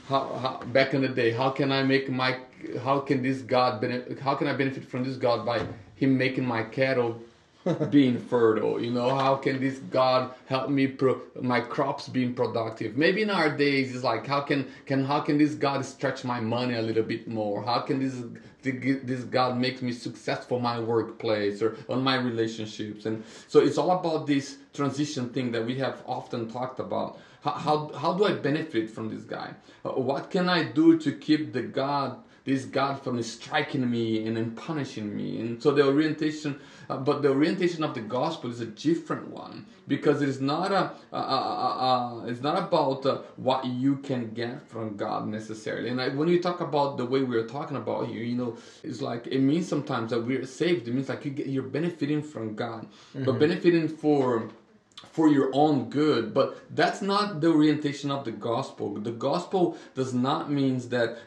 [0.08, 2.36] how, how back in the day how can i make my
[2.82, 5.64] how can this god benefit how can i benefit from this god by
[5.96, 7.20] him making my cattle
[7.90, 12.96] being fertile you know how can this god help me pro my crops being productive
[12.96, 16.40] maybe in our days it's like how can can how can this god stretch my
[16.40, 17.64] money a little bit more?
[17.64, 18.14] How can this
[18.62, 23.06] this god make me successful my workplace or on my relationships?
[23.06, 27.18] And so it's all about this transition thing that we have often talked about.
[27.42, 29.54] How, how, how do I benefit from this guy?
[29.84, 34.36] Uh, what can I do to keep the God, this God from striking me and
[34.36, 35.40] then punishing me?
[35.40, 39.66] And so the orientation, uh, but the orientation of the gospel is a different one
[39.88, 44.32] because it is not a, uh, uh, uh, it's not about uh, what you can
[44.32, 45.88] get from God necessarily.
[45.90, 49.00] And I, when you talk about the way we're talking about here, you know, it's
[49.00, 50.88] like it means sometimes that we're saved.
[50.88, 52.86] It means like you get, you're benefiting from God,
[53.24, 54.50] but benefiting for
[55.12, 58.94] for your own good but that's not the orientation of the gospel.
[58.94, 61.18] The gospel does not mean that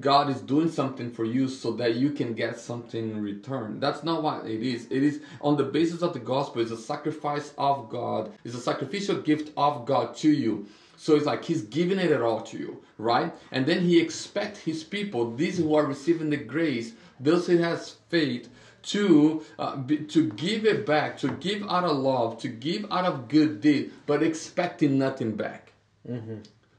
[0.00, 3.80] god is doing something for you so that you can get something in return.
[3.80, 4.86] That's not what it is.
[4.90, 8.32] It is on the basis of the gospel it's a sacrifice of god.
[8.44, 10.66] It's a sacrificial gift of god to you.
[10.98, 13.32] So it's like he's giving it all to you, right?
[13.52, 17.96] And then he expects his people, these who are receiving the grace, those who has
[18.08, 18.48] faith,
[18.82, 23.04] to uh, be, to give it back, to give out of love, to give out
[23.04, 25.72] of good deed, but expecting nothing back.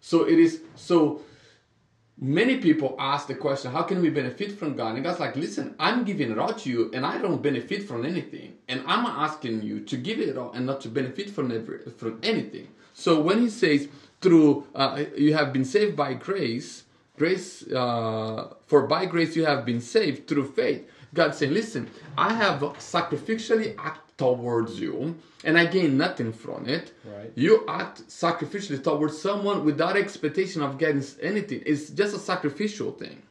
[0.01, 1.21] So it is so.
[2.21, 5.75] Many people ask the question, "How can we benefit from God?" And God's like, "Listen,
[5.79, 9.61] I'm giving it all to you, and I don't benefit from anything, and I'm asking
[9.63, 13.39] you to give it all and not to benefit from every, from anything." So when
[13.39, 13.87] He says,
[14.19, 16.83] "Through uh, you have been saved by grace,"
[17.17, 20.89] grace uh, for by grace you have been saved through faith.
[21.13, 26.91] God saying, "Listen, I have sacrificially acted towards you, and I gain nothing from it.
[27.05, 27.31] Right.
[27.35, 31.63] You act sacrificially towards someone without expectation of getting anything.
[31.65, 33.21] It's just a sacrificial thing,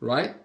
[0.00, 0.36] right?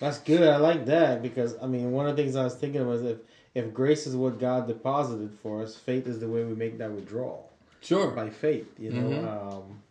[0.00, 0.42] That's good.
[0.48, 3.18] I like that because I mean, one of the things I was thinking was if
[3.54, 6.90] if grace is what God deposited for us, faith is the way we make that
[6.92, 7.50] withdrawal
[7.82, 8.10] Sure.
[8.12, 8.68] by faith.
[8.78, 9.82] You know, um,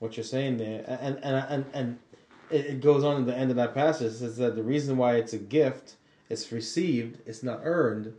[0.00, 1.98] what you're saying there, and and and and
[2.50, 4.12] it, it goes on at the end of that passage.
[4.12, 5.96] It says that the reason why it's a gift,
[6.28, 8.14] it's received, it's not earned.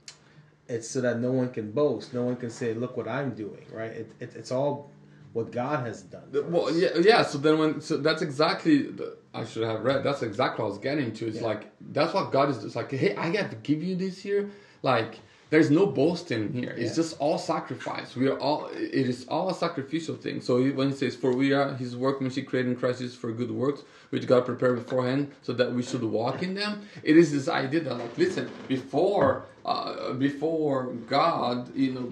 [0.70, 2.14] It's so that no one can boast.
[2.14, 3.92] No one can say, "Look what I'm doing." Right?
[3.92, 4.92] It, it it's all
[5.32, 6.24] what God has done.
[6.52, 6.76] Well, us.
[6.76, 7.22] yeah, yeah.
[7.24, 10.04] So then, when so that's exactly the, I should have read.
[10.04, 11.28] That's exactly what I was getting to.
[11.28, 11.44] It's Yeah.
[11.44, 12.64] like that's what God is.
[12.66, 14.50] It's like, hey, I got to give you this here.
[14.84, 16.74] Like, there's no boasting here.
[16.78, 17.04] It's Yeah.
[17.04, 18.16] just all sacrifice.
[18.16, 18.68] We are all.
[18.76, 20.42] It is all a sacrificial thing.
[20.42, 23.52] So when he says, "For we are His workmanship, created in Christ Jesus for good
[23.52, 27.48] works, which God prepared beforehand, so that we should walk in them," it is this
[27.48, 32.08] idea that, like, listen, before, uh, before God, you know,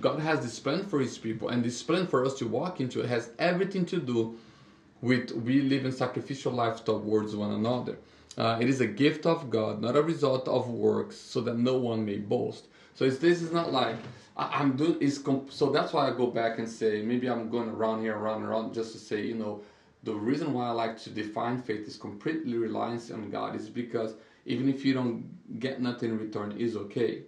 [0.00, 3.00] God has this plan for His people, and this plan for us to walk into
[3.00, 4.34] it has everything to do
[5.00, 7.96] with we living sacrificial lives towards one another.
[8.38, 11.76] Uh, it is a gift of God, not a result of works, so that no
[11.76, 12.66] one may boast.
[12.94, 13.96] So it's, this is not like
[14.36, 15.00] I, I'm doing.
[15.00, 18.42] Is so that's why I go back and say maybe I'm going around here, around,
[18.42, 19.60] around, just to say you know
[20.04, 24.14] the reason why I like to define faith is completely reliance on God is because
[24.46, 27.22] even if you don't get nothing in return, is okay.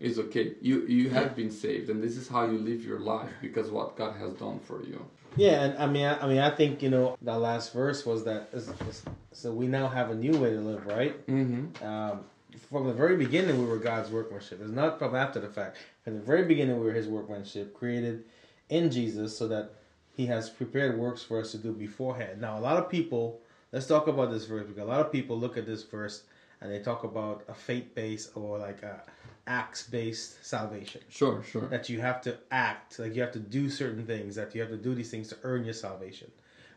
[0.00, 0.54] It's okay.
[0.62, 3.96] You you have been saved, and this is how you live your life because what
[3.96, 5.04] God has done for you.
[5.36, 8.24] Yeah, and I mean, I, I mean, I think you know that last verse was
[8.24, 8.48] that.
[8.52, 11.14] is- is- So we now have a new way to live, right?
[11.26, 11.84] Mm-hmm.
[11.84, 12.20] Um,
[12.58, 14.60] from the very beginning, we were God's workmanship.
[14.62, 15.78] It's not from after the fact.
[16.04, 18.24] From the very beginning, we were His workmanship, created
[18.68, 19.72] in Jesus, so that
[20.16, 22.40] He has prepared works for us to do beforehand.
[22.40, 23.40] Now, a lot of people.
[23.72, 26.24] Let's talk about this verse because a lot of people look at this verse
[26.60, 29.02] and they talk about a faith-based or like a
[29.46, 31.66] acts-based salvation Sure, sure.
[31.68, 34.70] that you have to act, like you have to do certain things, that you have
[34.70, 36.30] to do these things to earn your salvation.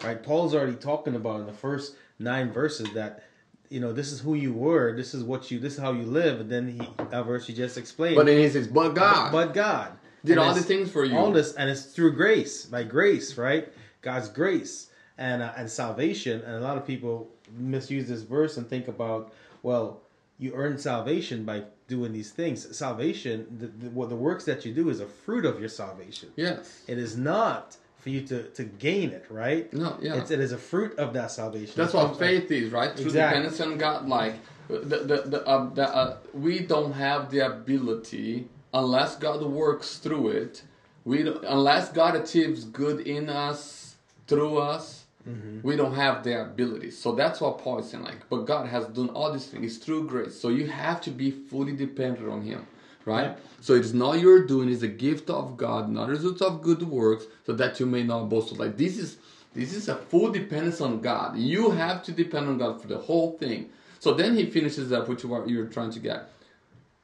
[0.03, 0.21] Right?
[0.21, 3.23] Paul's already talking about in the first nine verses that
[3.69, 6.03] you know this is who you were, this is what you, this is how you
[6.03, 8.15] live, and then he that verse he just explained.
[8.15, 9.91] But then he says, "But God but God
[10.23, 13.37] did And all the things for you." all this and it's through grace by grace
[13.37, 18.57] right god's grace and uh, and salvation and a lot of people misuse this verse
[18.57, 19.31] and think about
[19.63, 20.01] well
[20.39, 24.73] you earn salvation by doing these things salvation the, the, what the works that you
[24.73, 26.81] do is a fruit of your salvation Yes.
[26.87, 29.97] it is not for you to to gain it right No.
[29.99, 30.17] Yeah.
[30.17, 32.95] it's, it is a fruit of that salvation That's what faith is, right?
[32.95, 33.41] Through Exactly.
[33.41, 34.07] dependence on God.
[34.07, 34.35] Like
[34.67, 40.27] the the, the, uh, the uh, we don't have the ability unless God works through
[40.41, 40.61] it.
[41.03, 43.95] We don't, unless God achieves good in us
[44.27, 45.05] through us.
[45.27, 45.67] Mm-hmm.
[45.67, 48.03] We don't have the ability, so that's what Paul is saying.
[48.03, 50.39] Like, but God has done all these things through grace.
[50.39, 52.67] So you have to be fully dependent on Him,
[53.05, 53.37] right?
[53.61, 56.61] So it is not your doing; it's a gift of God, not a result of
[56.61, 58.57] good works, so that you may not boast.
[58.57, 59.17] Like this is
[59.53, 61.37] this is a full dependence on God.
[61.37, 63.69] You have to depend on God for the whole thing.
[63.99, 66.29] So then he finishes up with what you're trying to get.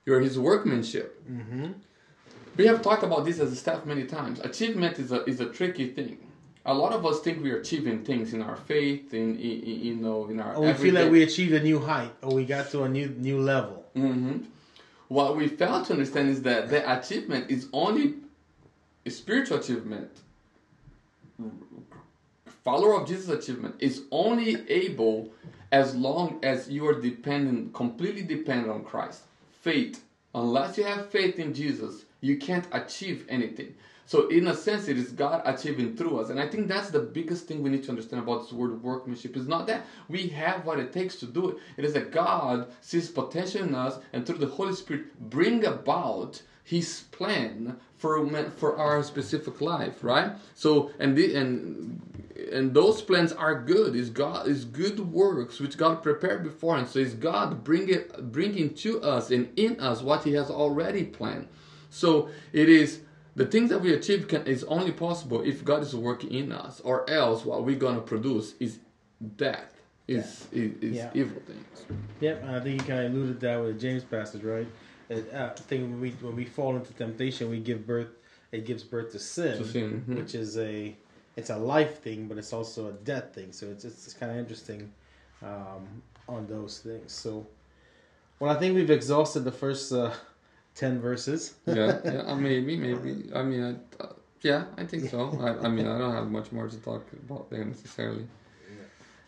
[0.06, 1.24] You're his workmanship.
[1.32, 1.72] Mm-hmm.
[2.58, 4.40] We have talked about this as a staff many times.
[4.42, 6.18] Achievement is a is a tricky thing.
[6.66, 9.84] A lot of us think we are achieving things in our faith, in, in, in
[9.84, 10.54] you know, in our.
[10.54, 13.08] or we feel like we achieved a new height or we got to a new
[13.18, 14.38] new level hmm
[15.12, 18.14] What we fail to understand is that the achievement is only
[19.10, 20.10] spiritual achievement.
[22.64, 25.34] Follower of Jesus' achievement is only able
[25.70, 29.24] as long as you are dependent, completely dependent on Christ.
[29.52, 30.02] Faith.
[30.34, 33.76] Unless you have faith in Jesus, you can't achieve anything.
[34.12, 36.32] So, in a sense, it is God achieving through us.
[36.32, 39.38] And I think that's the biggest thing we need to understand about this word workmanship.
[39.38, 42.68] It's not that we have what it takes to do it, it is that God
[42.82, 48.76] sees potential in us and through the Holy Spirit bring about his plan for for
[48.78, 50.34] our specific life right?
[50.56, 52.02] So and the, and
[52.52, 53.96] and those plans are good.
[53.96, 56.90] Is god is good works which god prepared beforehand.
[56.90, 61.06] So is god bring it bringing to us and in us what he has already
[61.06, 61.48] planned.
[61.90, 63.00] So it is
[63.36, 66.80] the things that we achieve can is only possible if god is working in us
[66.82, 68.80] or else what we're gonna produce is
[69.36, 71.12] death is is, is Yeah.
[71.14, 71.86] evil things
[72.22, 74.68] Yep, I think you kind of alluded that with the James passage, right?
[75.08, 78.10] That, uh, thing when we when we fall into temptation, we give birth.
[78.52, 80.18] It gives birth to sin, To sin, mhm.
[80.18, 80.96] which is a
[81.36, 83.52] it's a life thing, but it's also a death thing.
[83.52, 84.92] So it's it's, kind of interesting
[85.42, 87.12] um, on those things.
[87.12, 87.48] So,
[88.40, 90.14] well, I think we've exhausted the first uh,
[90.76, 91.56] ten verses.
[91.66, 93.30] yeah, yeah, maybe, maybe.
[93.34, 93.64] I mean,
[94.00, 95.38] I, uh, yeah, I think so.
[95.40, 98.28] I, I mean, I don't have much more to talk about there necessarily.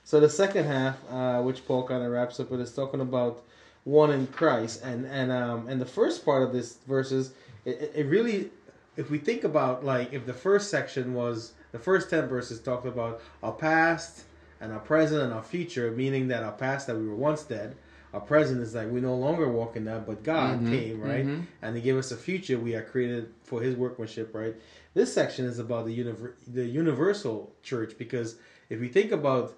[0.06, 3.44] So the second half, uh, which Paul kind of wraps up with, is talking about
[3.86, 7.34] one in Christ, and and um and the first part of this verses,
[7.66, 8.50] it- it really,
[8.98, 12.86] if we think about like if the first section was the first ten verses talked
[12.86, 14.24] about our past
[14.62, 17.76] and our present and our future, meaning that our past that we were once dead,
[18.14, 21.26] our present is like we no longer walk in that, but God Mhm, came right,
[21.26, 21.44] mhm.
[21.62, 22.58] and He gave us a future.
[22.60, 24.56] We are created for His workmanship, right?
[24.94, 28.36] This section is about the univer- the universal church because
[28.70, 29.56] if we think about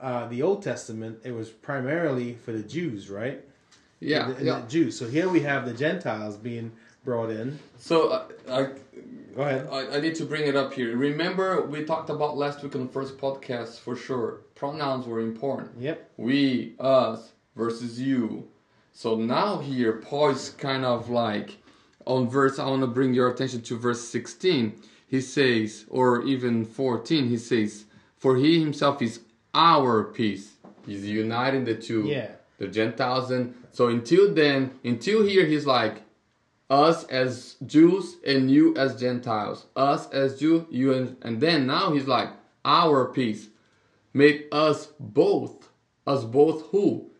[0.00, 3.42] uh, the Old Testament, it was primarily for the Jews, right?
[3.98, 4.64] Yeah, the, the.
[4.68, 4.98] Jews.
[4.98, 7.58] So here we have the Gentiles being brought in.
[7.78, 8.68] So uh, I,
[9.34, 9.68] Go ahead.
[9.70, 10.96] I, I need to bring it up here.
[10.96, 14.40] Remember, we talked about last week on the first podcast for sure.
[14.54, 15.72] Pronouns were important.
[15.78, 16.10] Yep.
[16.16, 18.48] we, us versus you.
[18.92, 21.56] So now here, Paul is kind of like
[22.06, 22.58] on verse.
[22.58, 24.80] I want to bring your attention to verse 16.
[25.08, 27.84] He says, or even 14, he says,
[28.18, 29.20] For he himself is
[29.54, 30.54] our peace.
[30.86, 32.28] He's uniting the two, Yeah.
[32.58, 33.30] the Gentiles.
[33.30, 36.02] And so until then, until here, he's like,
[36.68, 39.66] us as Jews and you as Gentiles.
[39.76, 42.30] Us as Jew, you and and then now he's like
[42.64, 43.48] our peace.
[44.12, 45.68] Make us both.
[46.08, 47.10] Us both who?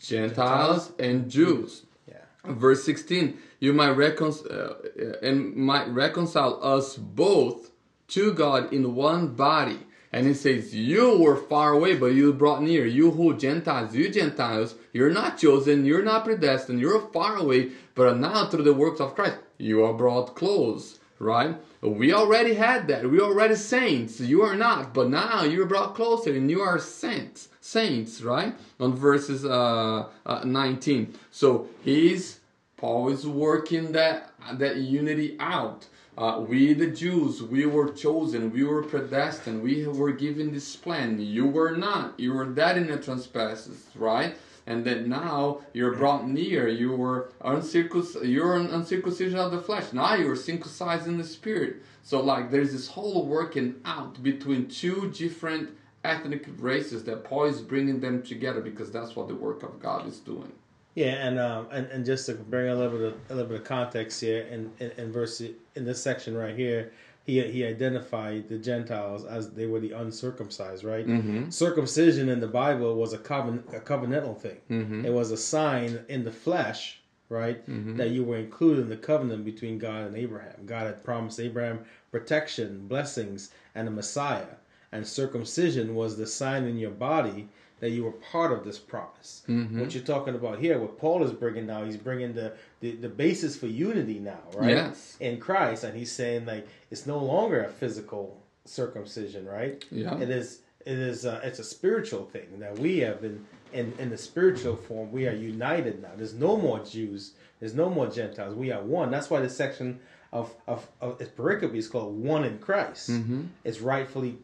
[0.00, 1.84] Gentiles and Jews.
[2.06, 2.16] Yeah.
[2.44, 7.70] Verse 16, you might reconcile uh, and might reconcile us both
[8.08, 9.80] to God in one body.
[10.12, 12.86] And he says, You were far away, but you brought near.
[12.86, 18.16] You who Gentiles, you Gentiles, you're not chosen, you're not predestined, you're far away, but
[18.16, 21.56] now through the works of Christ, you are brought close, right?
[21.82, 23.08] We already had that.
[23.08, 24.18] We already saints.
[24.18, 28.54] You are not, but now you're brought closer and you are saints, saints, right?
[28.80, 31.14] On verses uh, uh, 19.
[31.30, 32.40] So he's
[32.78, 35.86] Paul is working that that unity out.
[36.16, 41.20] Uh, we the Jews, we were chosen, we were predestined, we were given this plan.
[41.20, 42.18] You were not.
[42.18, 44.36] You were dead in the trespasses, right?
[44.66, 46.68] And then now you're brought near.
[46.68, 48.26] You were uncircumcised.
[48.26, 49.92] You're an uncircumcision of the flesh.
[49.92, 51.82] Now you're circumcised in the spirit.
[52.02, 55.70] So like there's this whole working out between two different
[56.04, 60.06] ethnic races that Paul is bringing them together because that's what the work of God
[60.06, 60.52] is doing.
[60.94, 63.60] Yeah, and um, and, and just to bring a little bit of, a little bit
[63.60, 66.92] of context here, in, in, in verse in this section right here,
[67.24, 71.06] he he identified the Gentiles as they were the uncircumcised, right?
[71.06, 71.50] Mm-hmm.
[71.50, 74.56] Circumcision in the Bible was a covenant a covenantal thing.
[74.70, 75.04] Mm-hmm.
[75.04, 77.96] It was a sign in the flesh, right, Mhm.
[77.98, 80.64] that you were included in the covenant between God and Abraham.
[80.66, 81.80] God had promised Abraham
[82.10, 84.56] protection, blessings, and a Messiah,
[84.92, 87.48] and circumcision was the sign in your body
[87.80, 89.42] that you were part of this promise.
[89.46, 89.78] Mhm.
[89.80, 93.08] What you're talking about here, what Paul is bringing now, he's bringing the, the, the
[93.08, 94.70] basis for unity now, right?
[94.70, 95.16] Yes.
[95.20, 99.84] In Christ, and he's saying like it's no longer a physical circumcision, right?
[99.90, 100.18] Yeah.
[100.18, 100.60] It is.
[100.86, 101.26] It is.
[101.26, 105.12] Uh, it's a spiritual thing that we have been in in the spiritual form.
[105.12, 106.10] We are united now.
[106.16, 107.32] There's no more Jews.
[107.60, 108.54] There's no more Gentiles.
[108.54, 109.10] We are one.
[109.10, 110.00] That's why this section
[110.32, 113.42] of of, of it's pericope is called "One in Christ." Mm-hmm.
[113.64, 114.38] It's rightfully,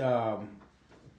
[0.00, 0.48] um,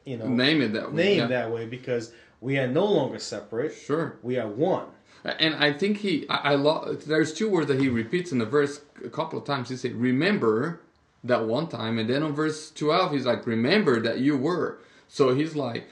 [0.06, 1.04] you know, Name it that way.
[1.04, 1.28] named yeah.
[1.28, 2.12] that way because
[2.42, 3.74] we are no longer separate.
[3.74, 4.18] Sure.
[4.24, 4.86] We are one.
[5.24, 7.06] And I think he, I, I love.
[7.06, 9.68] There's two words that he repeats in the verse a couple of times.
[9.70, 10.80] He said, "Remember
[11.26, 15.36] that one time," and then on verse twelve, he's like, "Remember that you were." So
[15.36, 15.90] he's like,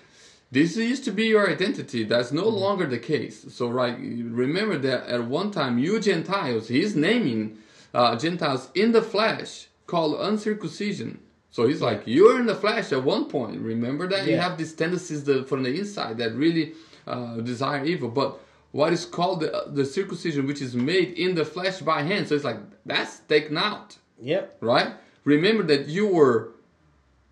[0.50, 2.06] "This used to be your identity.
[2.06, 6.70] That's no longer the case." So right, remember that at one time you Gentiles.
[6.70, 7.58] He's naming
[7.94, 11.20] uh, Gentiles in the flesh called uncircumcision.
[11.58, 13.60] So he's like, you're in the flesh at one point.
[13.62, 16.74] Remember that you have these tendencies that, from the inside that really
[17.08, 18.39] uh, desire evil, but
[18.74, 22.28] what is called the, the circumcision, which is made in the flesh by hand.
[22.28, 24.58] So it's like that's taken out, Yep.
[24.62, 24.89] right?
[25.24, 26.51] Remember that you were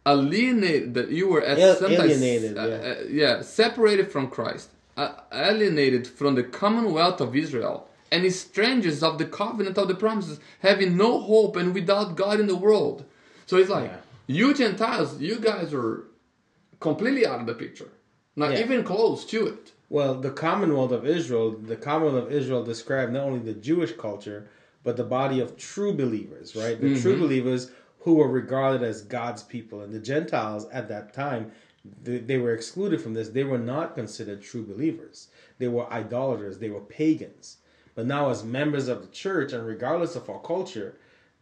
[0.08, 2.76] alienated, that you were at Al- sometimes, alienated, uh, yeah.
[2.76, 9.20] uh, yeah, separated from Christ, uh, alienated from the commonwealth of Israel, and strangers of
[9.20, 13.06] the covenant of the promises, having no hope and without God in the world.
[13.46, 13.98] So it's like Yeah.
[14.28, 16.06] You Gentiles, you guys are
[16.80, 17.90] completely out of the picture,
[18.36, 18.60] not Yeah.
[18.60, 19.72] even close to it.
[19.90, 24.48] Well, the Commonwealth of Israel, the Commonwealth of Israel described not only the Jewish culture,
[24.84, 26.80] but the body of true believers, right?
[26.80, 27.22] The true mm-hmm.
[27.22, 29.82] believers who were regarded as God's people.
[29.82, 31.52] And the Gentiles at that time,
[32.04, 33.30] they, they were excluded from this.
[33.30, 35.30] They were not considered true believers.
[35.58, 37.58] They were idolaters, they were pagans.
[37.96, 40.98] But now, as members of the church, and regardless of our culture,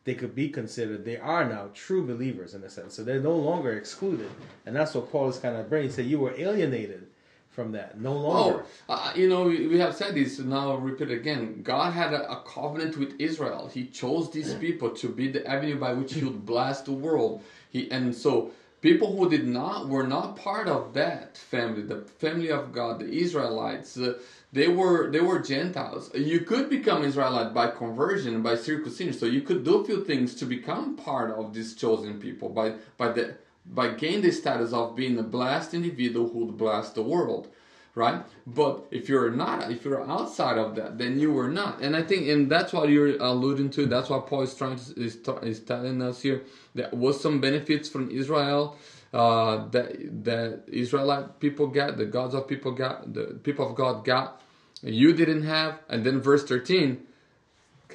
[0.05, 2.95] they could be considered, they are now true believers in a sense.
[2.95, 4.29] So they're no longer excluded.
[4.65, 5.89] And that's what Paul is kind of bringing.
[5.89, 7.07] He said, You were alienated
[7.53, 7.99] from that.
[7.99, 8.65] No longer.
[8.89, 11.61] Oh, uh, you know, we we have said this, now I'll repeat it again.
[11.63, 13.69] God had a, a covenant with Israel.
[13.71, 17.41] He chose these people to be the avenue by which He would bless the world.
[17.69, 18.51] He And so,
[18.81, 23.09] people who did not, were not part of that family, the family of God, the
[23.09, 24.19] Israelites, uh,
[24.53, 26.11] they were they were Gentiles.
[26.13, 29.13] You could become Israelite by conversion, by circumcision.
[29.13, 32.75] So you could do a few things to become part of this chosen people by
[32.97, 33.35] by the
[33.65, 37.47] by gain the status of being a blessed individual who would bless the world
[37.95, 41.95] right but if you're not if you're outside of that then you were not and
[41.95, 45.17] i think and that's what you're alluding to that's what paul is trying to is,
[45.43, 46.41] is telling us here
[46.73, 48.75] there was some benefits from israel
[49.13, 54.03] uh, that that israelite people got the gods of people got the people of god
[54.03, 54.41] got
[54.83, 57.01] you didn't have and then verse 13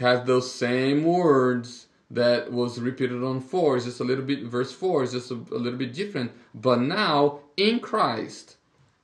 [0.00, 4.72] has those same words that was repeated on 4 it's just a little bit verse
[4.72, 8.56] 4 is just a, a little bit different but now in christ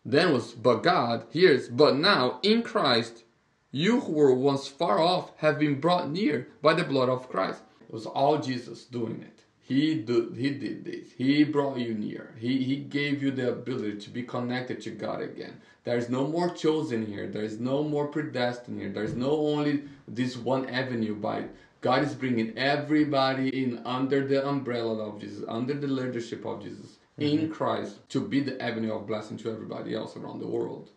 [0.05, 3.25] then was but god here's but now in christ
[3.71, 7.63] you who were once far off have been brought near by the blood of christ
[7.83, 9.35] it was all jesus doing it
[9.67, 11.13] he did, he did this.
[11.17, 12.35] He brought you near.
[12.39, 15.59] He, he gave you the ability to be connected to God again.
[15.85, 17.27] There's no more chosen here.
[17.27, 18.91] There's no more predestined here.
[18.91, 21.45] There's no only this one avenue by
[21.83, 26.97] God is bringing everybody in under the umbrella of Jesus, under the leadership of Jesus,
[27.19, 27.53] in mm-hmm.
[27.53, 30.89] Christ, to be the avenue of blessing to everybody else around the world.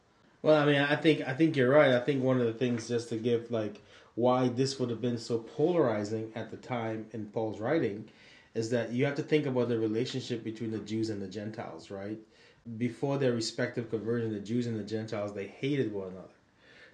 [0.42, 1.92] Well, I mean, I think I think you're right.
[1.92, 3.82] I think one of the things just to give like
[4.16, 8.08] why this would have been so polarizing at the time in Paul's writing
[8.56, 11.92] is that you have to think about the relationship between the Jews and the Gentiles,
[11.92, 12.18] right?
[12.78, 16.28] Before their respective conversion, the Jews and the Gentiles they hated one another.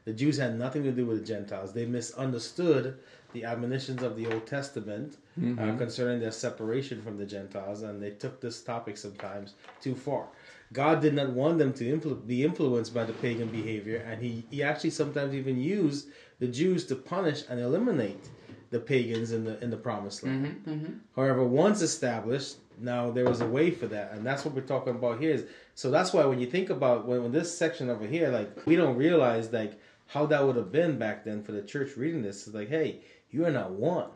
[0.05, 1.73] The Jews had nothing to do with the Gentiles.
[1.73, 2.99] They misunderstood
[3.31, 5.77] the admonitions of the Old Testament uh, mm-hmm.
[5.77, 10.27] concerning their separation from the Gentiles, and they took this topic sometimes too far.
[10.73, 14.43] God did not want them to influ- be influenced by the pagan behavior, and he,
[14.49, 16.09] he actually sometimes even used
[16.39, 18.29] the Jews to punish and eliminate
[18.71, 20.47] the pagans in the in the promised land.
[20.47, 20.71] Mm-hmm.
[20.71, 20.93] Mm-hmm.
[21.15, 24.95] However, once established, now there was a way for that, and that's what we're talking
[24.95, 25.31] about here.
[25.31, 25.45] Is,
[25.75, 28.75] so that's why when you think about when, when this section over here, like we
[28.75, 32.47] don't realize like how that would have been back then for the church reading this.
[32.47, 33.01] Is like, hey,
[33.31, 34.09] you are not one.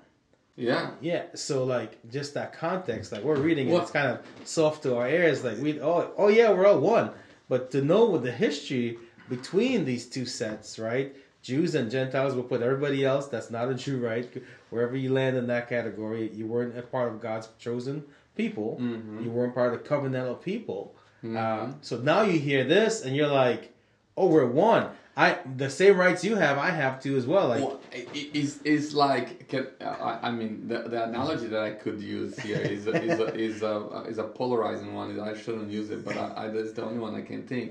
[0.57, 0.91] Yeah.
[1.01, 4.97] Yeah, so like just that context, like we're reading it, it's kind of soft to
[4.97, 5.43] our ears.
[5.43, 7.11] Like we, oh, oh yeah, we're all one.
[7.47, 8.97] But to know what the history
[9.29, 11.15] between these two sets, right?
[11.43, 14.27] Jews and Gentiles will put everybody else that's not a Jew, right?
[14.69, 18.03] Wherever you land in that category, you weren't a part of God's chosen
[18.37, 18.77] people.
[18.79, 19.23] Mhm.
[19.23, 20.95] You weren't part of the covenantal people.
[21.23, 21.35] Mhm.
[21.35, 23.73] Uh, so now you hear this, and you're like,
[24.15, 24.87] "Oh, we're one.
[25.17, 28.59] I the same rights you have, I have too as well." Like, Well, it- it's,
[28.63, 32.61] it's like can, uh, I I mean the, the analogy that I could use here
[32.75, 35.19] is a, is a, is a is a polarizing one.
[35.19, 37.69] I shouldn't use it, but I, I, that's the only one I can think.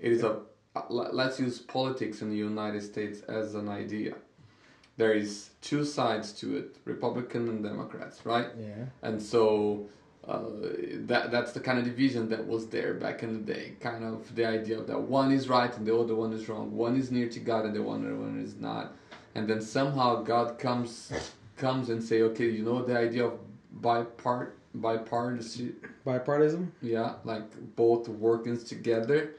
[0.00, 0.32] It is a
[0.76, 0.82] uh,
[1.20, 4.14] let's use politics in the United States as an idea.
[4.96, 8.48] There is two sides to it, Republican and Democrats, right?
[8.58, 9.86] yeah, And so
[10.28, 10.40] uh,
[11.06, 13.72] that that's the kind of division that was there back in the day.
[13.80, 16.74] Kind of the idea of that one is right and the other one is wrong.
[16.76, 18.92] One is near to God and the other one is not.
[19.34, 21.12] And then somehow God comes
[21.56, 23.38] comes and say, okay, you know the idea of
[23.80, 26.72] bipart bipartisan, bipartisan.
[26.82, 29.32] yeah, like both working together,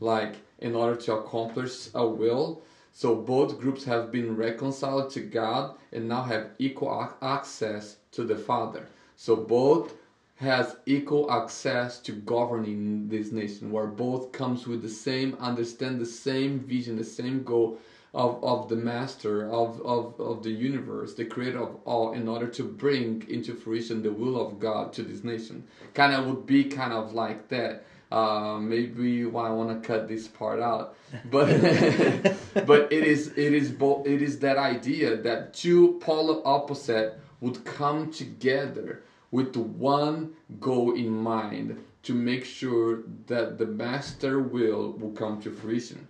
[0.00, 2.62] like in order to accomplish a will.
[2.92, 8.24] So both groups have been reconciled to God and now have equal ac- access to
[8.24, 8.88] the Father.
[9.14, 9.94] So both
[10.38, 16.06] has equal access to governing this nation, where both comes with the same understand the
[16.06, 17.78] same vision, the same goal
[18.14, 22.46] of, of the master of, of, of the universe, the creator of all, in order
[22.46, 25.64] to bring into fruition the will of God to this nation.
[25.92, 27.84] Kind of would be kind of like that.
[28.10, 30.96] Uh, maybe why I want to cut this part out,
[31.30, 31.48] but
[32.64, 37.64] but it is it is both it is that idea that two polar opposite would
[37.66, 45.12] come together with one goal in mind to make sure that the master will will
[45.12, 46.06] come to fruition.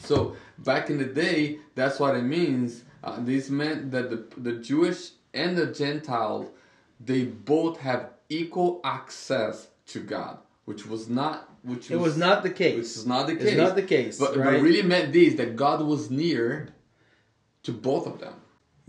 [0.00, 2.82] So back in the day, that's what it means.
[3.04, 6.50] Uh, this meant that the the Jewish and the Gentile,
[7.00, 12.50] they both have equal access to God, which was not which It was not the
[12.50, 12.76] case.
[12.76, 13.44] which is not the case.
[13.48, 14.44] It's not the case, But, right?
[14.54, 16.68] but really meant this that God was near
[17.64, 18.34] to both of them.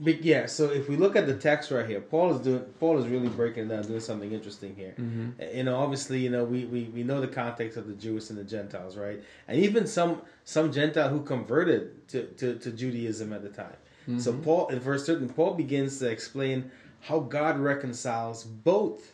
[0.02, 2.97] But yeah, so if we look at the text right here, Paul is doing Paul
[3.00, 4.95] is really breaking down, doing something interesting here.
[4.97, 5.58] Mm-hmm.
[5.58, 8.39] You know, obviously, you know, we, we, we know the context of the Jews and
[8.39, 9.22] the Gentiles, right?
[9.50, 13.76] And even some some Gentile who converted to, to, to Judaism at the time.
[14.18, 14.41] So Mm-hmm.
[14.41, 16.72] Paul in verse certain Paul begins to explain
[17.02, 19.14] how God reconciles both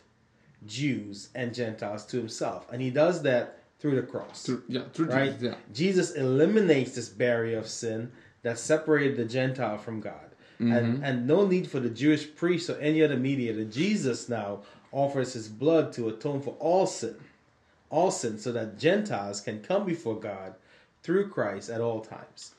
[0.66, 2.72] Jews and Gentiles to himself.
[2.72, 4.42] And he does that through the cross.
[4.68, 5.32] yeah, through right?
[5.32, 5.54] Jesus, yeah.
[5.72, 8.10] Jesus eliminates this barrier of sin
[8.42, 10.25] that separated the Gentile from God.
[10.60, 10.72] Mm-hmm.
[10.72, 13.64] And, and no need for the Jewish priest or any other mediator.
[13.64, 17.16] Jesus now offers his blood to atone for all sin,
[17.90, 20.54] all sin, so that Gentiles can come before God
[21.02, 22.52] through Christ at all times.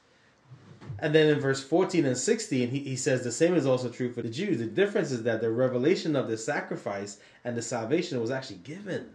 [1.00, 4.12] And then in verse 14 and 16, he, he says the same is also true
[4.12, 4.60] for the Jews.
[4.60, 9.10] The difference is that the revelation of the sacrifice and the salvation was actually given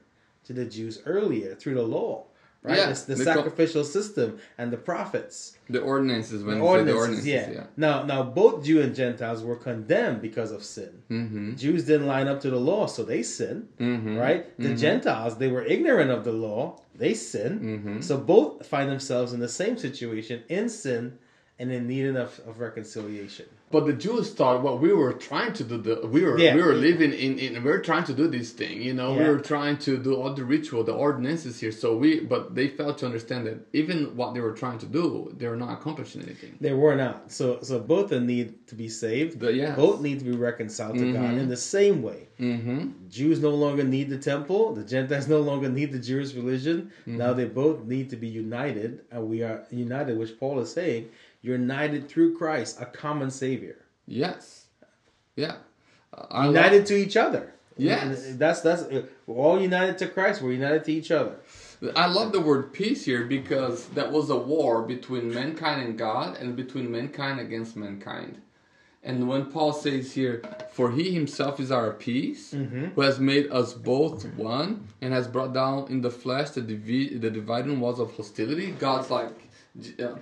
[0.44, 2.24] to the Jews earlier through the law,
[2.62, 2.78] right?
[2.78, 5.56] Yeah, It's the sacrificial system and the prophets.
[5.68, 7.50] The ordinances when The ordinances, the ordinances, yeah.
[7.50, 7.66] yeah.
[7.76, 11.02] Now, now both Jew and Gentiles were condemned because of sin.
[11.10, 11.56] Mm-hmm.
[11.56, 14.16] Jews didn't line up to the law, so they sin, Mm-hmm.
[14.16, 14.58] right?
[14.58, 17.60] The Gentiles, they were ignorant of the law, they sin.
[17.60, 18.00] Mm-hmm.
[18.00, 21.18] So both find themselves in the same situation, in sin
[21.58, 23.46] and in need of, of reconciliation.
[23.70, 26.54] But the Jews thought, well, we were trying to do the, we were, Yeah.
[26.54, 29.24] we were living in, in, we were trying to do this thing, you know, we
[29.24, 31.72] were trying to do all the ritual, the ordinances here.
[31.72, 35.32] So we, but they failed to understand that even what they were trying to do,
[35.38, 36.56] they were not accomplishing anything.
[36.60, 37.32] They were not.
[37.32, 39.42] So so both need to be saved.
[39.42, 39.74] Yeah.
[39.74, 41.40] Both need to be reconciled to God Mhm.
[41.42, 42.28] in the same way.
[42.40, 43.08] Mm-hmm.
[43.08, 44.74] Jews no longer need the temple.
[44.74, 46.90] The Gentiles no longer need the Jewish religion.
[47.02, 47.16] Mm-hmm.
[47.18, 51.08] Now they both need to be united, and we are united, which Paul is saying,
[51.42, 53.76] united through Christ, a common Savior,
[54.06, 54.66] Yes.
[55.36, 55.56] Yeah.
[56.12, 57.52] Uh, I love- united to each other.
[57.78, 58.34] Yes.
[58.36, 58.82] that's that's
[59.26, 60.42] we're all united to Christ.
[60.42, 61.36] We're united to each other.
[61.96, 66.36] I love the word peace here because that was a war between mankind and God
[66.38, 68.40] and between mankind against mankind.
[69.02, 72.52] And when Paul says here, for he himself is our peace,
[72.94, 77.16] who has made us both one and has brought down in the flesh the, divi-
[77.18, 79.32] the dividing walls of hostility, God's like,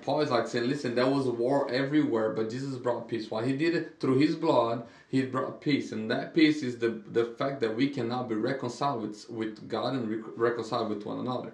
[0.02, 3.30] Paul is like saying, listen, there was a war everywhere, but Jesus brought peace.
[3.30, 5.90] Why he did it through his blood, he brought peace.
[5.90, 9.68] And that peace is the, the fact that we can now be reconciled with, with
[9.68, 11.52] God and re- reconciled with one another.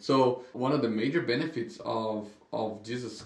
[0.00, 3.24] So one of the major benefits of, of Jesus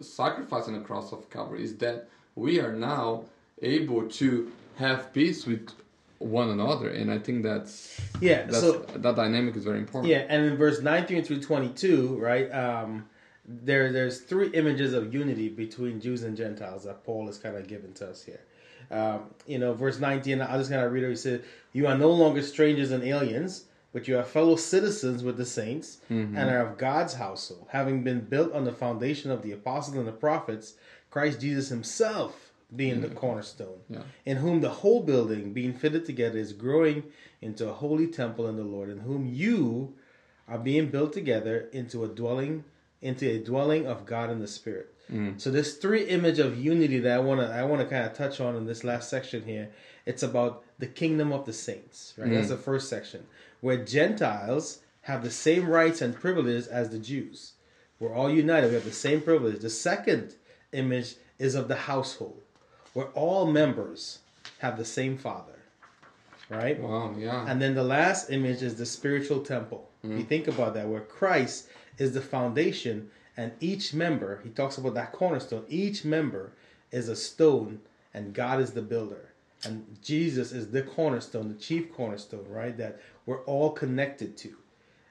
[0.00, 3.24] sacrifice on the cross of Calvary is that we are now
[3.62, 5.70] able to have peace with
[6.18, 8.42] one another, and I think that's Yeah.
[8.44, 10.10] that's so that dynamic is very important.
[10.10, 13.06] Yeah, and in verse 19 through 22, right, um,
[13.64, 17.66] there there's three images of unity between Jews and Gentiles that Paul is kind of
[17.66, 18.40] giving to us here.
[18.90, 21.10] Um, you know, verse 19, I'll just kind of read it.
[21.10, 25.36] He said, You are no longer strangers and aliens, but you are fellow citizens with
[25.36, 26.36] the saints Mm-hmm.
[26.36, 30.06] and are of God's household, having been built on the foundation of the apostles and
[30.08, 30.74] the prophets,
[31.10, 34.02] Christ Jesus himself being the cornerstone, Yeah.
[34.24, 37.02] in whom the whole building, being fitted together, is growing
[37.40, 39.94] into a holy temple in the Lord, in whom you
[40.48, 42.64] are being built together into a dwelling
[43.02, 44.94] into a dwelling of God in the Spirit.
[45.10, 45.40] Mm.
[45.40, 48.14] So this three image of unity that I want to I want to kind of
[48.14, 49.70] touch on in this last section here.
[50.06, 52.28] It's about the kingdom of the saints, right?
[52.28, 52.34] Mm.
[52.34, 53.26] That's the first section
[53.60, 57.52] where Gentiles have the same rights and privileges as the Jews.
[57.98, 58.68] We're all united.
[58.68, 59.60] We have the same privilege.
[59.60, 60.34] The second
[60.72, 62.40] image is of the household,
[62.94, 64.20] where all members
[64.58, 65.58] have the same father,
[66.48, 66.80] right?
[66.80, 67.44] Wow, yeah.
[67.46, 69.88] And then the last image is the spiritual temple.
[70.02, 70.26] You mm.
[70.26, 71.68] think about that, where Christ
[72.00, 76.52] is the foundation, and each member, he talks about that cornerstone, each member
[76.90, 77.80] is a stone,
[78.12, 79.28] and God is the builder.
[79.62, 82.76] And Jesus is the cornerstone, the chief cornerstone, right?
[82.76, 84.56] That we're all connected to.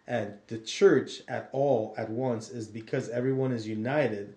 [0.07, 4.33] And the church at all at once is because everyone is united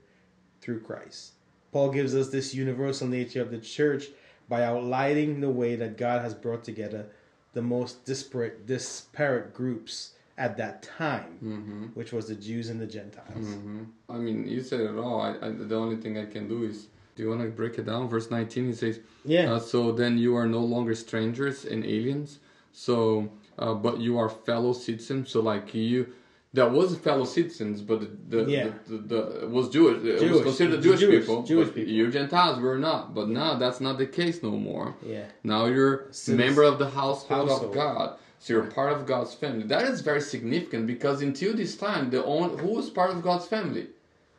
[0.60, 1.32] through Christ.
[1.72, 4.08] Paul gives us this universal nature of the church
[4.50, 7.06] by outlining the way that God has brought together
[7.54, 13.46] the most disparate, disparate groups at that time, which was the Jews and the Gentiles.
[13.46, 15.20] hmm I mean, you said it all.
[15.20, 17.86] I, I, the only thing I can do is, do you want to break it
[17.86, 18.08] down?
[18.08, 19.52] Verse 19, he says, Yeah.
[19.52, 22.38] Uh, so then you are no longer strangers and aliens.
[22.72, 23.28] So,
[23.58, 25.30] uh, but you are fellow citizens.
[25.30, 26.06] So like you,
[26.54, 28.10] that was fellow citizens, but the
[28.44, 28.68] the, Yeah.
[28.86, 30.02] the, the, the was Jewish.
[30.04, 31.42] It was considered Jewish, Jewish- people.
[31.42, 31.92] Jewish people.
[31.92, 33.14] You Gentiles were not.
[33.14, 34.94] But now that's not the case no more.
[35.06, 35.24] Yeah.
[35.44, 37.64] Now you're member of the household, Household.
[37.70, 38.18] of God.
[38.42, 39.62] So you're part of God's family.
[39.68, 43.46] That is very significant because until this time, the only, who was part of God's
[43.46, 43.86] family?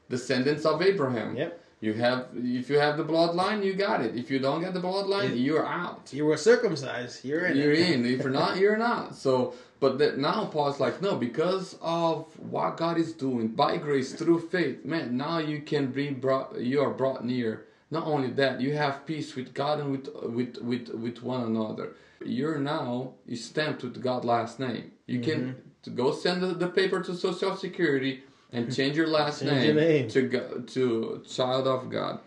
[0.10, 1.38] Descendants of Abraham.
[1.38, 1.58] Yep.
[1.80, 4.14] You have if you have the bloodline, you got it.
[4.18, 6.10] If you don't get the bloodline, you're out.
[6.12, 7.24] You were circumcised.
[7.24, 7.56] You're in.
[7.56, 8.06] You're in.
[8.06, 9.16] If you're not, you're not.
[9.24, 14.12] So, but that now Paul's like, no, because of what God is doing by grace
[14.14, 15.16] through faith, man.
[15.16, 16.60] Now you can be brought.
[16.60, 17.66] You are brought near.
[17.90, 21.94] Not only that, you have peace with God and with with with with one another.
[22.26, 24.92] You're now stamped with God's last name.
[25.06, 25.60] You can mm-hmm.
[25.84, 29.66] to go send the, the paper to Social Security and change your last Change name,
[29.66, 30.08] your name.
[30.10, 32.20] to go, to child of God.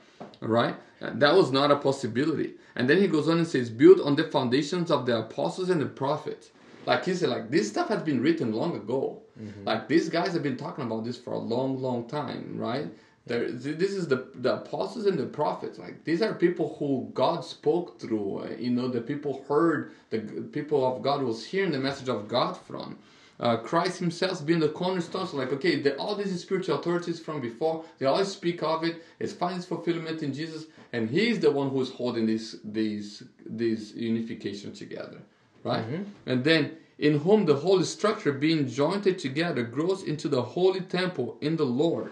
[0.43, 2.55] All right, that was not a possibility.
[2.75, 5.81] And then he goes on and says, built on the foundations of the apostles and
[5.81, 6.51] the prophets.
[6.85, 9.23] Like he said, like this stuff has been written long ago.
[9.41, 9.65] Mm-hmm.
[9.65, 12.89] Like these guys have been talking about this for a long, long time, right?
[13.27, 15.79] There, this is the the apostles and the prophets.
[15.79, 18.39] Like these are people who God spoke through.
[18.45, 20.20] uh, You know, the people heard the
[20.53, 22.99] people of God was hearing the message of God from.
[23.39, 25.27] Uh, Christ Himself being the cornerstone.
[25.27, 29.03] So, like, okay, the, all these spiritual authorities from before, they always speak of it.
[29.18, 34.72] It finds fulfillment in Jesus, and He's the one who's holding this these these unification
[34.72, 35.20] together,
[35.64, 35.85] right?
[36.27, 41.37] And then in whom the whole structure being jointed together grows into the holy temple
[41.43, 42.11] in the Lord.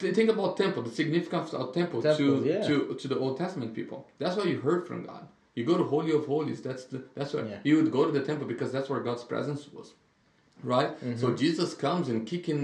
[0.00, 2.66] Th- Think about temple, the significance of temple, Temple, to, yeah.
[2.68, 3.98] to to the Old Testament people.
[4.18, 5.24] That's what you heard from God.
[5.56, 6.60] You go to Holy of Holies.
[6.62, 7.58] That's the that's where Yeah.
[7.68, 9.88] you would go to the temple because that's where God's presence was,
[10.62, 10.90] right?
[10.96, 11.16] Mm-hmm.
[11.22, 12.60] So Jesus comes and kicking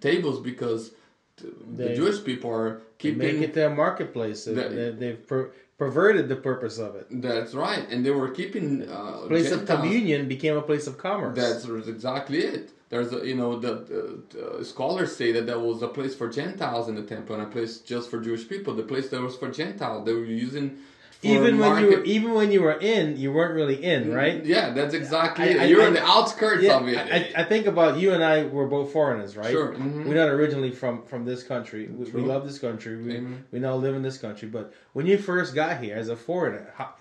[0.00, 0.92] tables because
[1.36, 1.50] the
[1.84, 4.44] They- Jewish people are They keeping make it their marketplace.
[4.44, 5.40] They, they, they've per,
[5.78, 7.06] perverted the purpose of it.
[7.10, 11.36] That's right, and they were keeping uh, Place of communion became a place of commerce.
[11.36, 12.70] That's exactly it.
[12.90, 16.94] There's a, you know the, scholars say that there was a place for Gentiles in
[16.94, 18.74] the temple and a place just for Jewish people.
[18.74, 20.78] The place that was for Gentiles, they were using
[21.22, 24.44] even when you were even when you were in, you weren't really in, right?
[24.44, 26.96] Yeah, that's exactly I- You're I- on the outskirts Yeah, of it.
[26.96, 29.50] I, I think about you and I were both foreigners, right?
[29.50, 30.04] Sure, mhm.
[30.06, 31.86] We're not originally from from this country.
[31.88, 32.96] We, we love this country.
[32.96, 33.44] We Amen.
[33.50, 34.48] we now live in this country.
[34.48, 36.94] But when you first got here as a foreigner, how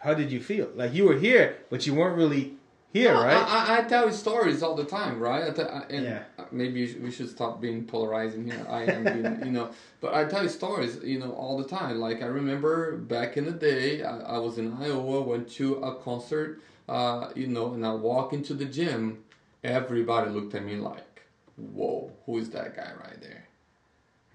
[0.00, 0.68] how did you feel?
[0.74, 2.54] Like you were here, but you weren't really
[2.94, 3.36] here, No, right?
[3.36, 5.48] I, I, tell stories all the time, right?
[5.48, 6.22] I te- I- and Yeah.
[6.52, 8.64] maybe we should stop being polarizing here.
[8.70, 9.70] I am being, you know,
[10.00, 11.98] but I tell stories, you know, all the time.
[11.98, 15.96] Like I remember back in the day, I, I was in Iowa, went to a
[15.96, 19.24] concert, uh, you know, and I walk into the gym,
[19.64, 21.22] everybody looked at me like,
[21.56, 23.43] "Whoa, who is that guy right there?"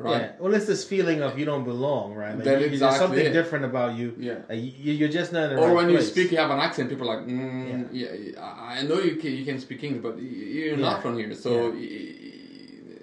[0.01, 0.21] Right?
[0.21, 0.31] Yeah.
[0.39, 2.33] Well, it's this feeling of you don't belong, right?
[2.33, 3.33] Like That you, exactly there's something it.
[3.33, 4.15] different about you.
[4.17, 4.35] Yeah.
[4.47, 6.59] Like, you, you're just not in the Or right when you speak, you have an
[6.59, 6.89] accent.
[6.89, 8.41] People are like, mm, yeah.
[8.41, 10.87] I I know you can, you can speak English, but you're Yeah.
[10.87, 11.33] not from here.
[11.35, 11.73] So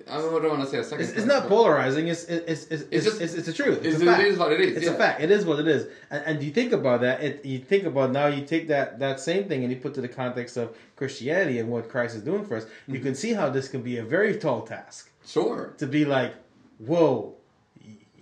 [0.08, 1.04] I don't want to say a second.
[1.04, 2.06] It's, it's not polarizing.
[2.08, 3.78] It's it's it's it's, it's, just- it's, it's the truth.
[3.84, 4.20] It's, It's, a fact.
[4.22, 4.76] it is what it is.
[4.76, 4.92] It's yeah.
[4.92, 5.20] a fact.
[5.20, 5.88] It is what it is.
[6.10, 7.22] And, and you think about that.
[7.22, 8.28] It, you think about now.
[8.28, 11.68] You take that that same thing and you put to the context of Christianity and
[11.68, 12.64] what Christ is doing for us.
[12.64, 12.94] Mm-hmm.
[12.94, 15.74] You can see how this can be a very tall task Sure.
[15.78, 16.34] to be like,
[16.78, 17.34] whoa,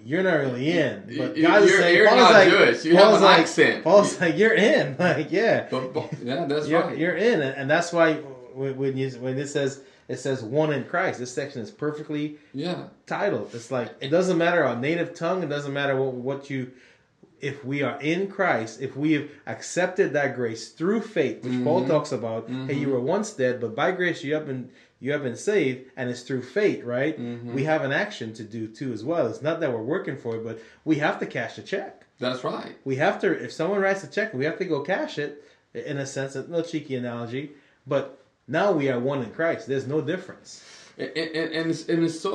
[0.05, 1.05] you're not really in.
[1.17, 2.85] But is you're- saying, you're Paul's not like, Jewish.
[2.85, 3.85] You Paul's have an like, accent.
[3.85, 4.97] Paul's like, you're in.
[4.99, 5.69] Like, yeah,
[6.23, 6.99] yeah, that's you're, right.
[6.99, 8.15] you're in, and that's why
[8.55, 12.37] when when you when it says it says one in Christ, this section is perfectly
[12.53, 13.51] yeah, titled.
[13.55, 15.43] It's like it doesn't matter our native tongue.
[15.43, 16.73] It doesn't matter what what you.
[17.41, 21.83] If we are in Christ, if we have accepted that grace through faith, which Paul
[21.83, 21.89] Mhm.
[21.89, 24.71] talks about, hey, you were once dead, but by grace you have been
[25.05, 27.21] you have been saved, and it's through faith, right?
[27.21, 27.53] Mhm.
[27.53, 29.27] We have an action to do too as well.
[29.27, 32.01] It's not that we're working for it, but we have to cash a check.
[32.21, 32.75] that's right.
[32.85, 33.29] We have to.
[33.47, 35.43] If someone writes a check, we have to go cash it.
[35.75, 37.51] In a sense, a little cheeky analogy,
[37.87, 38.05] but
[38.47, 39.67] now we are one in Christ.
[39.67, 40.63] There's no difference.
[40.97, 42.33] And, and, and, it's, and it's so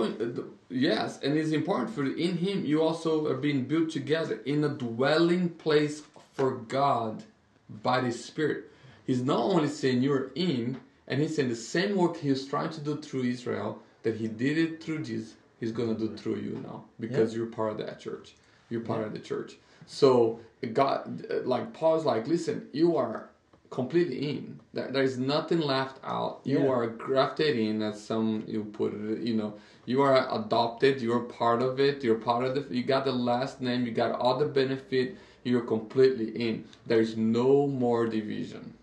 [0.69, 4.69] yes, and it's important for in Him you also are being built together in a
[4.69, 6.03] dwelling place
[6.33, 7.23] for God
[7.69, 8.65] by the Spirit.
[9.07, 10.77] He's not only saying you're in,
[11.09, 14.27] and He's saying the same work He was trying to do through Israel that He
[14.27, 15.35] did it through Jesus.
[15.59, 18.35] He's gonna do through you now because you're part of that church.
[18.69, 19.57] You're part of the church.
[19.87, 20.39] So
[20.73, 23.29] God, like Paul's like, listen, you are
[23.71, 24.59] completely in.
[24.73, 26.41] There, there is nothing left out.
[26.43, 26.69] You Yeah.
[26.69, 29.19] are grafted in, as some you put it.
[29.19, 29.53] You know,
[29.85, 31.01] you are adopted.
[31.01, 32.03] You're part of it.
[32.03, 32.75] You're part of the.
[32.75, 33.85] You got the last name.
[33.85, 35.17] You got all the benefit.
[35.43, 36.65] You're completely in.
[36.85, 38.73] There is no more division.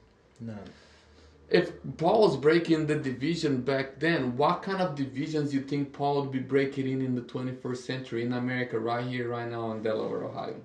[0.41, 0.59] None.
[1.49, 6.23] If Paul was breaking the division back then, what kind of divisions you think Paul
[6.23, 9.83] would be breaking in in the 21st century in America, right here, right now in
[9.83, 10.57] Delaware, Ohio?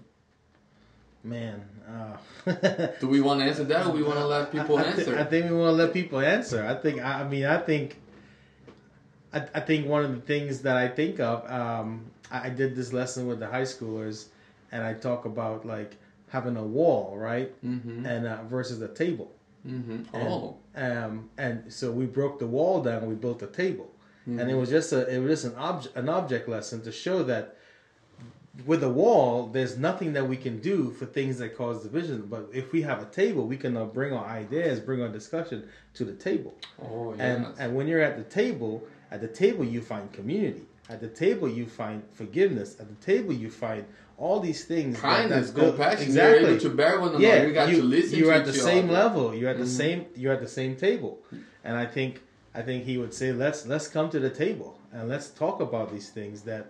[1.23, 2.17] Man, uh,
[2.99, 5.19] Do we want to answer that, or we want to let people I, I answer?
[5.19, 6.65] I think we want to let people answer.
[6.65, 7.01] I think.
[7.01, 7.97] I, I mean, I think.
[9.33, 11.49] I, I think one of the things that I think of.
[11.49, 14.27] Um, I, I did this lesson with the high schoolers,
[14.71, 15.97] and I talk about like
[16.29, 18.05] having a wall, right, mm-hmm.
[18.05, 19.31] and uh, versus a table.
[19.67, 20.15] Mm-hmm.
[20.15, 20.57] And, Oh.
[20.75, 23.07] Um, and so we broke the wall down.
[23.07, 23.91] We built a table,
[24.25, 24.49] and Mm-hmm.
[24.49, 27.57] it was just a it was just an object an object lesson to show that
[28.65, 32.23] with a wall, there's nothing that we can do for things that cause division.
[32.29, 35.69] But if we have a table, we can uh, bring our ideas, bring our discussion
[35.93, 36.53] to the table.
[36.83, 37.21] Oh, yes.
[37.21, 40.63] And and when you're at the table, at the table you find community.
[40.89, 42.77] At the table you find forgiveness.
[42.79, 43.85] At the table you find
[44.21, 44.99] all these things.
[44.99, 46.03] Kindness, that build- compassion.
[46.03, 46.39] Exactly.
[46.41, 47.23] You're able to bear one another.
[47.23, 48.93] Yeah, you got you, to listen you're to at the same other.
[48.93, 49.35] level.
[49.35, 49.77] You're at the Mhm.
[49.83, 50.05] same.
[50.15, 51.19] You're at the same table,
[51.63, 52.21] and I think
[52.53, 55.91] I think he would say, let's let's come to the table and let's talk about
[55.91, 56.65] these things that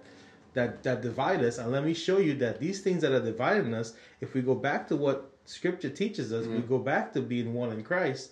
[0.53, 3.73] that that divide us, and let me show you that these things that are dividing
[3.73, 6.69] us, if we go back to what Scripture teaches us, we Mhm.
[6.69, 8.31] go back to being one in Christ.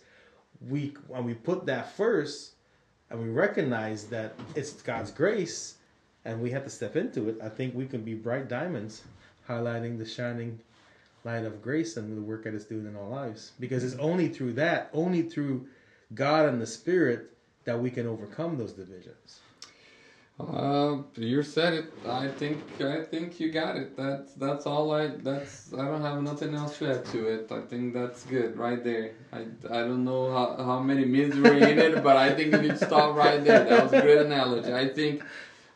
[0.62, 2.54] We when we put that first,
[3.10, 5.76] and we recognize that it's God's grace,
[6.26, 7.38] and we have to step into it.
[7.42, 9.04] I think we can be bright diamonds,
[9.48, 10.60] highlighting the shining
[11.24, 13.52] light of grace and the work that it's doing in our lives.
[13.60, 15.68] Because it's only through that, only through
[16.14, 17.32] God and the Spirit,
[17.66, 19.40] that we can overcome those divisions.
[20.40, 21.86] Uh, you said it.
[22.08, 23.98] I think I think you got it.
[23.98, 25.08] That's that's all I.
[25.08, 27.52] That's I don't have nothing else to add to it.
[27.52, 29.16] I think that's good right there.
[29.34, 29.40] I,
[29.70, 32.80] I don't know how, how many minutes we're in it, but I think you need
[32.80, 33.66] to stop right there.
[33.66, 34.74] That was a great analogy.
[34.74, 35.24] I think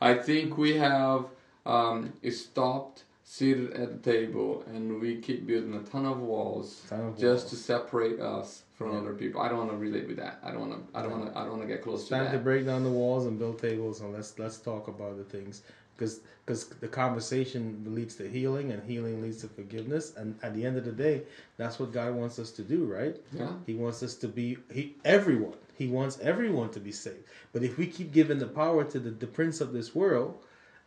[0.04, 1.26] I think we have
[1.66, 7.00] um, stopped seated at the table and we keep building a ton of walls Ton
[7.08, 7.50] of just walls.
[7.52, 9.00] to separate us from Yeah.
[9.00, 9.40] other people.
[9.42, 10.40] I don't want to relate with that.
[10.44, 10.98] I don't want to.
[10.98, 11.38] I don't want to.
[11.40, 12.34] I don't want to get close It's to time that.
[12.34, 15.62] to break down the walls and build tables, and let's let's talk about the things
[15.96, 17.62] because because the conversation
[17.98, 21.22] leads to healing, and healing leads to forgiveness, and at the end of the day,
[21.56, 23.16] that's what God wants us to do, right?
[23.32, 23.54] yeah.
[23.66, 25.58] He wants us to be he everyone.
[25.76, 27.24] He wants everyone to be saved.
[27.52, 30.38] But if we keep giving the power to the, the prince of this world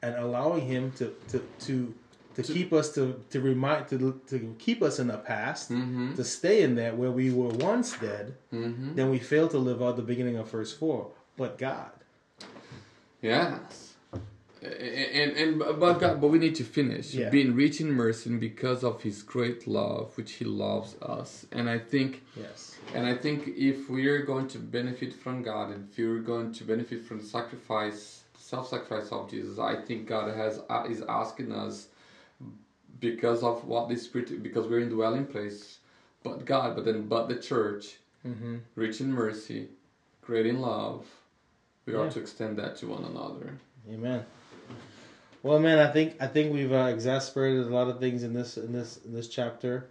[0.02, 1.94] and allowing him to to to
[2.34, 6.14] to, To- keep us to to remind to to keep us in the past, Mm-hmm.
[6.14, 8.94] to stay in that where we were once dead, Mm-hmm.
[8.94, 11.10] then we fail to live out the beginning of verse four.
[11.36, 11.90] But God.
[13.22, 13.85] Yes.
[14.66, 17.30] And, and but God, but we need to finish Yeah.
[17.30, 21.46] being rich in mercy because of His great love, which He loves us.
[21.52, 22.76] And I think, Yes.
[22.94, 26.52] and I think if we are going to benefit from God, and if we're going
[26.52, 31.52] to benefit from the sacrifice, self-sacrifice of Jesus, I think God has uh, is asking
[31.52, 31.88] us
[33.00, 35.78] because of what the Spirit, because we're in dwelling place,
[36.22, 37.96] but God, but then but the church,
[38.26, 38.56] Mm-hmm.
[38.74, 39.68] rich in mercy,
[40.20, 41.06] great in love,
[41.84, 42.00] we Yeah.
[42.00, 43.58] ought to extend that to one another.
[43.88, 44.24] Amen.
[45.46, 48.56] Well, man, I think I think we've uh, exasperated a lot of things in this
[48.58, 49.86] in this in this chapter.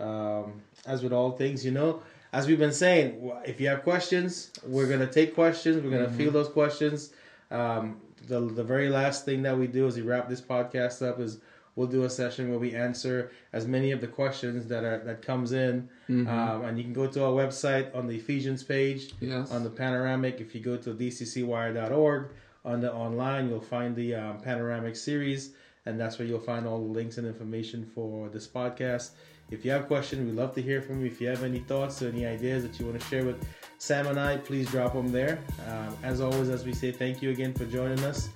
[0.00, 2.02] Um, as with all things, you know,
[2.32, 5.80] as we've been saying, if you have questions, we're gonna take questions.
[5.80, 6.16] We're gonna Mhm.
[6.16, 7.12] field those questions.
[7.52, 11.20] Um, the the very last thing that we do as we wrap this podcast up
[11.20, 11.38] is
[11.76, 15.22] we'll do a session where we answer as many of the questions that are that
[15.22, 15.88] comes in.
[16.10, 16.26] Mhm.
[16.26, 19.52] Um, and you can go to our website on the Ephesians page yes.
[19.52, 20.40] on the panoramic.
[20.40, 22.30] If you go to dccwire.org
[22.66, 25.52] on the online, you'll find the um, panoramic series,
[25.86, 29.10] and that's where you'll find all the links and information for this podcast.
[29.50, 31.06] If you have questions, we'd love to hear from you.
[31.06, 33.46] If you have any thoughts or any ideas that you want to share with
[33.78, 35.38] Sam and I, please drop them there.
[35.70, 38.28] Um, as always, as we say, thank you again for joining us.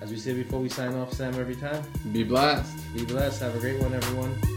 [0.00, 2.76] As we say before we sign off, Sam, every time, Be blessed.
[2.94, 3.40] be blessed.
[3.42, 4.53] Have a great one, everyone.